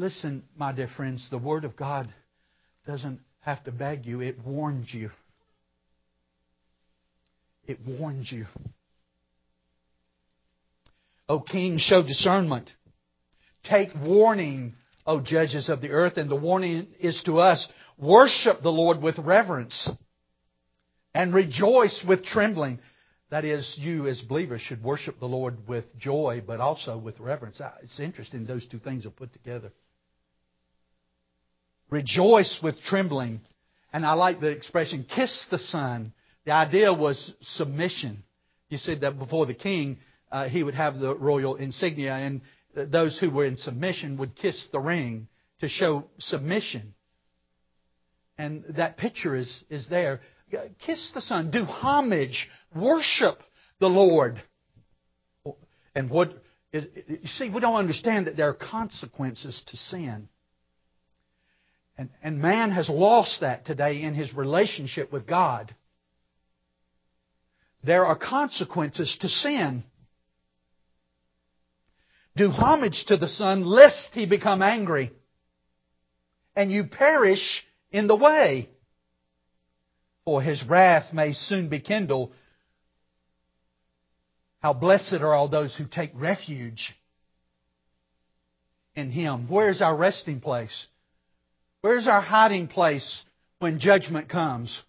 Listen, 0.00 0.44
my 0.56 0.72
dear 0.72 0.88
friends, 0.88 1.28
the 1.30 1.36
Word 1.36 1.66
of 1.66 1.76
God 1.76 2.10
doesn't 2.86 3.20
have 3.40 3.62
to 3.64 3.70
beg 3.70 4.06
you, 4.06 4.22
it 4.22 4.36
warns 4.42 4.94
you. 4.94 5.10
It 7.66 7.80
warns 7.86 8.32
you. 8.32 8.46
O 11.28 11.40
King, 11.40 11.76
show 11.76 12.02
discernment. 12.02 12.70
Take 13.62 13.90
warning, 13.94 14.72
O 15.06 15.20
judges 15.20 15.68
of 15.68 15.82
the 15.82 15.90
earth, 15.90 16.16
and 16.16 16.30
the 16.30 16.34
warning 16.34 16.86
is 16.98 17.22
to 17.26 17.38
us 17.38 17.68
worship 17.98 18.62
the 18.62 18.72
Lord 18.72 19.02
with 19.02 19.18
reverence 19.18 19.90
and 21.14 21.34
rejoice 21.34 22.02
with 22.08 22.24
trembling. 22.24 22.78
That 23.30 23.44
is, 23.44 23.76
you 23.78 24.08
as 24.08 24.22
believers 24.22 24.62
should 24.62 24.82
worship 24.82 25.20
the 25.20 25.26
Lord 25.26 25.68
with 25.68 25.84
joy, 25.98 26.42
but 26.44 26.58
also 26.58 26.96
with 26.96 27.20
reverence. 27.20 27.60
Ah, 27.62 27.74
it's 27.82 28.00
interesting, 28.00 28.46
those 28.46 28.66
two 28.66 28.78
things 28.78 29.04
are 29.04 29.10
put 29.10 29.34
together. 29.34 29.70
Rejoice 31.90 32.60
with 32.62 32.80
trembling. 32.82 33.40
And 33.92 34.06
I 34.06 34.14
like 34.14 34.40
the 34.40 34.50
expression, 34.50 35.04
kiss 35.14 35.46
the 35.50 35.58
Son. 35.58 36.12
The 36.44 36.52
idea 36.52 36.92
was 36.92 37.32
submission. 37.40 38.22
You 38.68 38.78
said 38.78 39.00
that 39.00 39.18
before 39.18 39.46
the 39.46 39.54
king, 39.54 39.98
uh, 40.30 40.48
he 40.48 40.62
would 40.62 40.74
have 40.74 40.98
the 40.98 41.14
royal 41.14 41.56
insignia, 41.56 42.12
and 42.12 42.40
those 42.74 43.18
who 43.18 43.30
were 43.30 43.44
in 43.44 43.56
submission 43.56 44.16
would 44.18 44.36
kiss 44.36 44.68
the 44.70 44.78
ring 44.78 45.26
to 45.60 45.68
show 45.68 46.04
submission. 46.18 46.94
And 48.38 48.64
that 48.76 48.96
picture 48.96 49.34
is, 49.36 49.64
is 49.68 49.88
there. 49.88 50.20
Kiss 50.86 51.10
the 51.12 51.20
Son. 51.20 51.50
Do 51.50 51.64
homage. 51.64 52.48
Worship 52.74 53.42
the 53.80 53.88
Lord. 53.88 54.40
And 55.94 56.08
what 56.08 56.32
is, 56.72 56.86
you 57.06 57.26
see, 57.26 57.50
we 57.50 57.60
don't 57.60 57.74
understand 57.74 58.28
that 58.28 58.36
there 58.36 58.48
are 58.48 58.54
consequences 58.54 59.62
to 59.66 59.76
sin. 59.76 60.28
And, 62.00 62.08
and 62.22 62.40
man 62.40 62.70
has 62.70 62.88
lost 62.88 63.42
that 63.42 63.66
today 63.66 64.00
in 64.00 64.14
his 64.14 64.34
relationship 64.34 65.12
with 65.12 65.26
God. 65.26 65.74
There 67.84 68.06
are 68.06 68.16
consequences 68.16 69.14
to 69.20 69.28
sin. 69.28 69.84
Do 72.36 72.48
homage 72.48 73.04
to 73.08 73.18
the 73.18 73.28
Son, 73.28 73.66
lest 73.66 74.14
he 74.14 74.24
become 74.24 74.62
angry, 74.62 75.10
and 76.56 76.72
you 76.72 76.84
perish 76.84 77.66
in 77.90 78.06
the 78.06 78.16
way 78.16 78.70
for 80.24 80.40
his 80.40 80.64
wrath 80.64 81.12
may 81.12 81.34
soon 81.34 81.68
be 81.68 81.80
kindled. 81.80 82.32
How 84.60 84.72
blessed 84.72 85.20
are 85.20 85.34
all 85.34 85.48
those 85.48 85.76
who 85.76 85.84
take 85.84 86.12
refuge 86.14 86.94
in 88.94 89.10
him. 89.10 89.48
Where's 89.50 89.82
our 89.82 89.94
resting 89.94 90.40
place? 90.40 90.86
Where's 91.82 92.06
our 92.06 92.20
hiding 92.20 92.68
place 92.68 93.22
when 93.58 93.78
judgment 93.78 94.28
comes? 94.28 94.82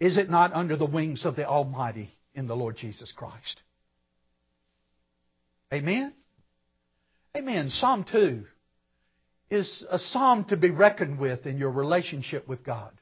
Is 0.00 0.16
it 0.16 0.30
not 0.30 0.52
under 0.52 0.76
the 0.76 0.86
wings 0.86 1.24
of 1.24 1.36
the 1.36 1.46
Almighty 1.46 2.10
in 2.34 2.46
the 2.46 2.56
Lord 2.56 2.76
Jesus 2.76 3.12
Christ? 3.12 3.62
Amen? 5.72 6.12
Amen. 7.36 7.70
Psalm 7.70 8.04
2 8.10 8.44
is 9.50 9.84
a 9.90 9.98
psalm 9.98 10.44
to 10.44 10.56
be 10.56 10.70
reckoned 10.70 11.18
with 11.18 11.46
in 11.46 11.58
your 11.58 11.70
relationship 11.70 12.48
with 12.48 12.64
God. 12.64 12.92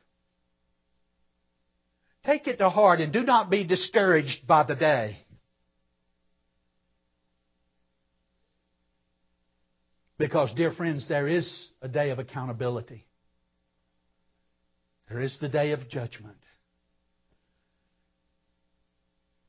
Take 2.24 2.46
it 2.46 2.58
to 2.58 2.70
heart 2.70 3.00
and 3.00 3.12
do 3.12 3.22
not 3.22 3.50
be 3.50 3.64
discouraged 3.64 4.46
by 4.46 4.64
the 4.64 4.74
day. 4.74 5.18
Because, 10.24 10.54
dear 10.54 10.72
friends, 10.72 11.06
there 11.06 11.28
is 11.28 11.68
a 11.82 11.88
day 11.88 12.08
of 12.08 12.18
accountability. 12.18 13.04
There 15.06 15.20
is 15.20 15.36
the 15.38 15.50
day 15.50 15.72
of 15.72 15.86
judgment. 15.90 16.38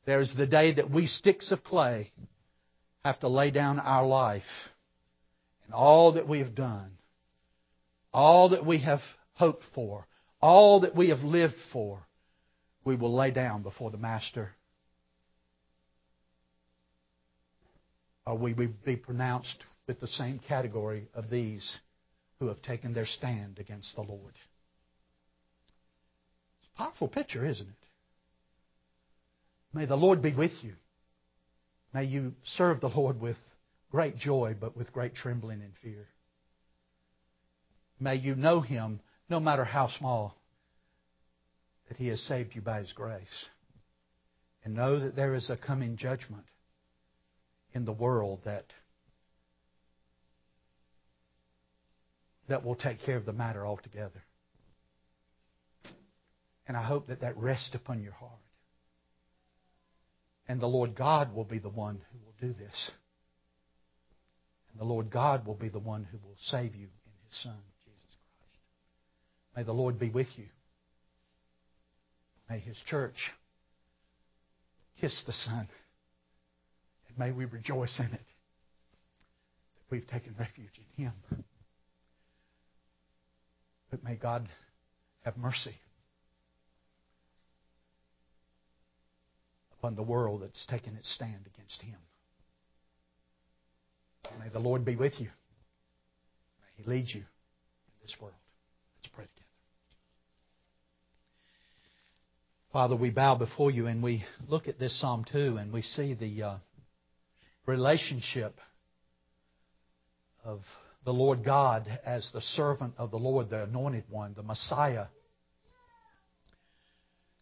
There 0.06 0.20
is 0.20 0.36
the 0.36 0.46
day 0.46 0.74
that 0.74 0.92
we, 0.92 1.08
sticks 1.08 1.54
of 1.54 1.64
clay, 1.64 2.12
have 3.06 3.18
to 3.22 3.30
lay 3.30 3.52
down 3.52 3.80
our 3.80 4.06
life 4.06 4.44
and 5.64 5.74
all 5.74 6.12
that 6.16 6.28
we 6.28 6.40
have 6.40 6.56
done, 6.56 6.98
all 8.14 8.50
that 8.50 8.66
we 8.66 8.80
have 8.80 9.00
hoped 9.36 9.64
for, 9.74 10.06
all 10.42 10.82
that 10.82 10.94
we 10.94 11.08
have 11.08 11.22
lived 11.22 11.56
for, 11.72 12.06
we 12.84 12.98
will 12.98 13.16
lay 13.16 13.32
down 13.32 13.64
before 13.64 13.92
the 13.92 13.98
Master. 13.98 14.52
Or 18.28 18.38
we 18.38 18.52
will 18.52 18.74
be 18.84 18.98
pronounced 18.98 19.64
with 19.88 20.00
the 20.00 20.08
same 20.08 20.40
category 20.40 21.08
of 21.14 21.30
these 21.30 21.80
who 22.40 22.48
have 22.48 22.62
taken 22.62 22.94
their 22.94 23.06
stand 23.06 23.60
against 23.60 23.96
the 23.96 24.02
Lord. 24.02 24.34
It's 26.60 26.70
a 26.76 26.78
powerful 26.78 27.08
picture, 27.08 27.46
isn't 27.46 27.68
it? 27.68 27.76
May 29.74 29.86
the 29.86 29.98
Lord 29.98 30.22
be 30.22 30.34
with 30.34 30.54
you. 30.62 30.74
May 31.94 32.06
you 32.06 32.34
serve 32.44 32.82
the 32.82 32.90
Lord 32.90 33.20
with 33.22 33.38
great 33.92 34.18
joy, 34.18 34.56
but 34.60 34.76
with 34.76 34.92
great 34.92 35.16
trembling 35.16 35.62
and 35.62 35.74
fear. 35.82 36.08
May 38.00 38.16
you 38.16 38.36
know 38.36 38.60
Him, 38.62 39.00
no 39.30 39.40
matter 39.40 39.64
how 39.64 39.90
small, 39.98 40.36
that 41.88 41.98
He 41.98 42.08
has 42.08 42.22
saved 42.22 42.56
you 42.56 42.62
by 42.62 42.80
His 42.80 42.92
grace. 42.94 43.46
And 44.64 44.74
know 44.74 45.00
that 45.00 45.16
there 45.16 45.36
is 45.36 45.50
a 45.50 45.58
coming 45.58 45.96
judgment 45.96 46.46
in 47.74 47.86
the 47.86 47.94
world 47.94 48.42
that, 48.46 48.66
that 52.48 52.64
will 52.64 52.76
take 52.76 53.02
care 53.02 53.18
of 53.18 53.26
the 53.26 53.34
matter 53.34 53.66
altogether. 53.66 54.24
And 56.68 56.76
I 56.76 56.84
hope 56.84 57.08
that 57.08 57.22
that 57.22 57.38
rests 57.38 57.76
upon 57.76 58.02
your 58.02 58.14
heart. 58.14 58.32
And 60.48 60.60
the 60.60 60.68
Lord 60.68 60.96
God 60.96 61.36
will 61.36 61.44
be 61.44 61.60
the 61.60 61.70
one 61.70 62.02
who 62.12 62.20
will 62.24 62.36
do 62.40 62.54
this. 62.54 62.92
And 64.72 64.80
the 64.80 64.86
Lord 64.86 65.10
God 65.10 65.46
will 65.46 65.56
be 65.56 65.70
the 65.70 65.80
one 65.80 66.04
who 66.04 66.18
will 66.18 66.36
save 66.40 66.76
you 66.76 66.88
in 66.88 67.14
His 67.28 67.38
Son, 67.42 67.58
Jesus 67.84 68.18
Christ. 68.40 68.60
May 69.56 69.64
the 69.64 69.74
Lord 69.74 69.98
be 69.98 70.10
with 70.10 70.28
you. 70.38 70.46
May 72.50 72.60
His 72.60 72.78
church 72.86 73.32
kiss 75.00 75.24
the 75.26 75.34
Son. 75.34 75.68
And 77.08 77.18
may 77.18 77.32
we 77.32 77.46
rejoice 77.46 78.00
in 78.00 78.06
it 78.06 78.12
that 78.12 79.90
we've 79.90 80.08
taken 80.08 80.36
refuge 80.38 80.80
in 80.98 81.06
Him. 81.06 81.14
But 83.96 84.04
may 84.04 84.16
God 84.18 84.50
have 85.24 85.38
mercy 85.38 85.74
upon 89.80 89.96
the 89.96 90.04
world 90.04 90.42
that's 90.42 90.66
taken 90.66 90.98
its 90.98 91.10
stand 91.10 91.48
against 91.54 91.82
Him. 91.82 91.96
May 94.38 94.50
the 94.50 94.60
Lord 94.60 94.84
be 94.84 94.98
with 94.98 95.14
you. 95.22 95.28
May 95.28 96.84
He 96.84 96.90
lead 96.90 97.08
you 97.08 97.22
in 97.22 98.02
this 98.02 98.18
world. 98.20 98.36
Let's 98.98 99.16
pray 99.16 99.24
together. 99.24 99.46
Father, 102.74 102.98
we 102.98 103.12
bow 103.12 103.36
before 103.36 103.72
you 103.72 103.88
and 103.88 104.04
we 104.04 104.26
look 104.50 104.68
at 104.68 104.78
this 104.78 105.00
Psalm 105.00 105.24
2 105.32 105.56
and 105.56 105.72
we 105.72 105.82
see 105.82 106.16
the 106.16 106.44
uh, 106.44 106.58
relationship 107.66 108.60
of 110.44 110.60
the 111.06 111.14
Lord 111.14 111.44
God 111.44 111.88
as 112.06 112.30
the 112.34 112.42
servant 112.42 112.96
of 112.98 113.12
the 113.12 113.18
Lord, 113.18 113.50
the 113.50 113.64
anointed 113.64 114.06
one, 114.10 114.34
the 114.36 114.44
Messiah, 114.44 115.06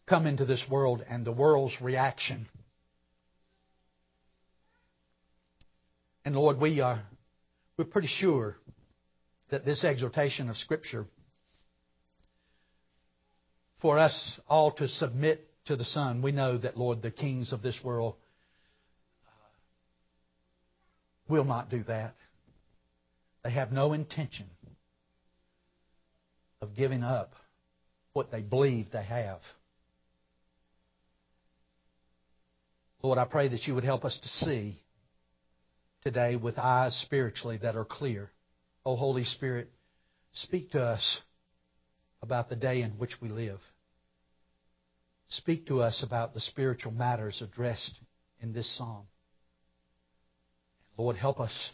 come 0.06 0.26
into 0.26 0.44
this 0.44 0.64
world 0.70 1.02
and 1.08 1.24
the 1.24 1.32
world's 1.32 1.80
reaction 1.80 2.46
And 6.24 6.34
Lord, 6.34 6.58
we 6.58 6.80
are 6.80 7.02
we're 7.76 7.84
pretty 7.84 8.08
sure 8.08 8.56
that 9.50 9.64
this 9.64 9.84
exhortation 9.84 10.48
of 10.48 10.56
Scripture 10.56 11.06
for 13.82 13.98
us 13.98 14.40
all 14.48 14.72
to 14.72 14.88
submit 14.88 15.46
to 15.66 15.76
the 15.76 15.84
Son, 15.84 16.22
we 16.22 16.32
know 16.32 16.56
that, 16.56 16.78
Lord, 16.78 17.02
the 17.02 17.10
kings 17.10 17.52
of 17.52 17.62
this 17.62 17.78
world 17.84 18.14
uh, 19.26 19.30
will 21.28 21.44
not 21.44 21.68
do 21.68 21.82
that. 21.84 22.14
They 23.44 23.50
have 23.50 23.70
no 23.70 23.92
intention 23.92 24.46
of 26.62 26.74
giving 26.74 27.02
up 27.02 27.34
what 28.14 28.32
they 28.32 28.40
believe 28.40 28.86
they 28.90 29.04
have. 29.04 29.40
Lord, 33.02 33.18
I 33.18 33.26
pray 33.26 33.48
that 33.48 33.66
you 33.66 33.74
would 33.74 33.84
help 33.84 34.06
us 34.06 34.18
to 34.18 34.28
see 34.28 34.80
today 36.02 36.36
with 36.36 36.58
eyes 36.58 36.94
spiritually 37.04 37.58
that 37.58 37.76
are 37.76 37.84
clear. 37.84 38.30
Oh, 38.86 38.96
Holy 38.96 39.24
Spirit, 39.24 39.70
speak 40.32 40.70
to 40.70 40.80
us 40.80 41.20
about 42.22 42.48
the 42.48 42.56
day 42.56 42.80
in 42.80 42.92
which 42.92 43.20
we 43.20 43.28
live. 43.28 43.60
Speak 45.28 45.66
to 45.66 45.82
us 45.82 46.02
about 46.02 46.32
the 46.32 46.40
spiritual 46.40 46.92
matters 46.92 47.42
addressed 47.42 47.98
in 48.40 48.54
this 48.54 48.74
psalm. 48.78 49.04
Lord, 50.96 51.16
help 51.16 51.40
us. 51.40 51.70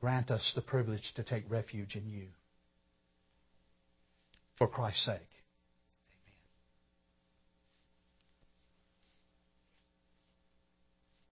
Grant 0.00 0.30
us 0.30 0.52
the 0.54 0.62
privilege 0.62 1.12
to 1.14 1.22
take 1.22 1.50
refuge 1.50 1.96
in 1.96 2.08
you. 2.08 2.28
For 4.58 4.68
Christ's 4.68 5.04
sake. 5.04 5.35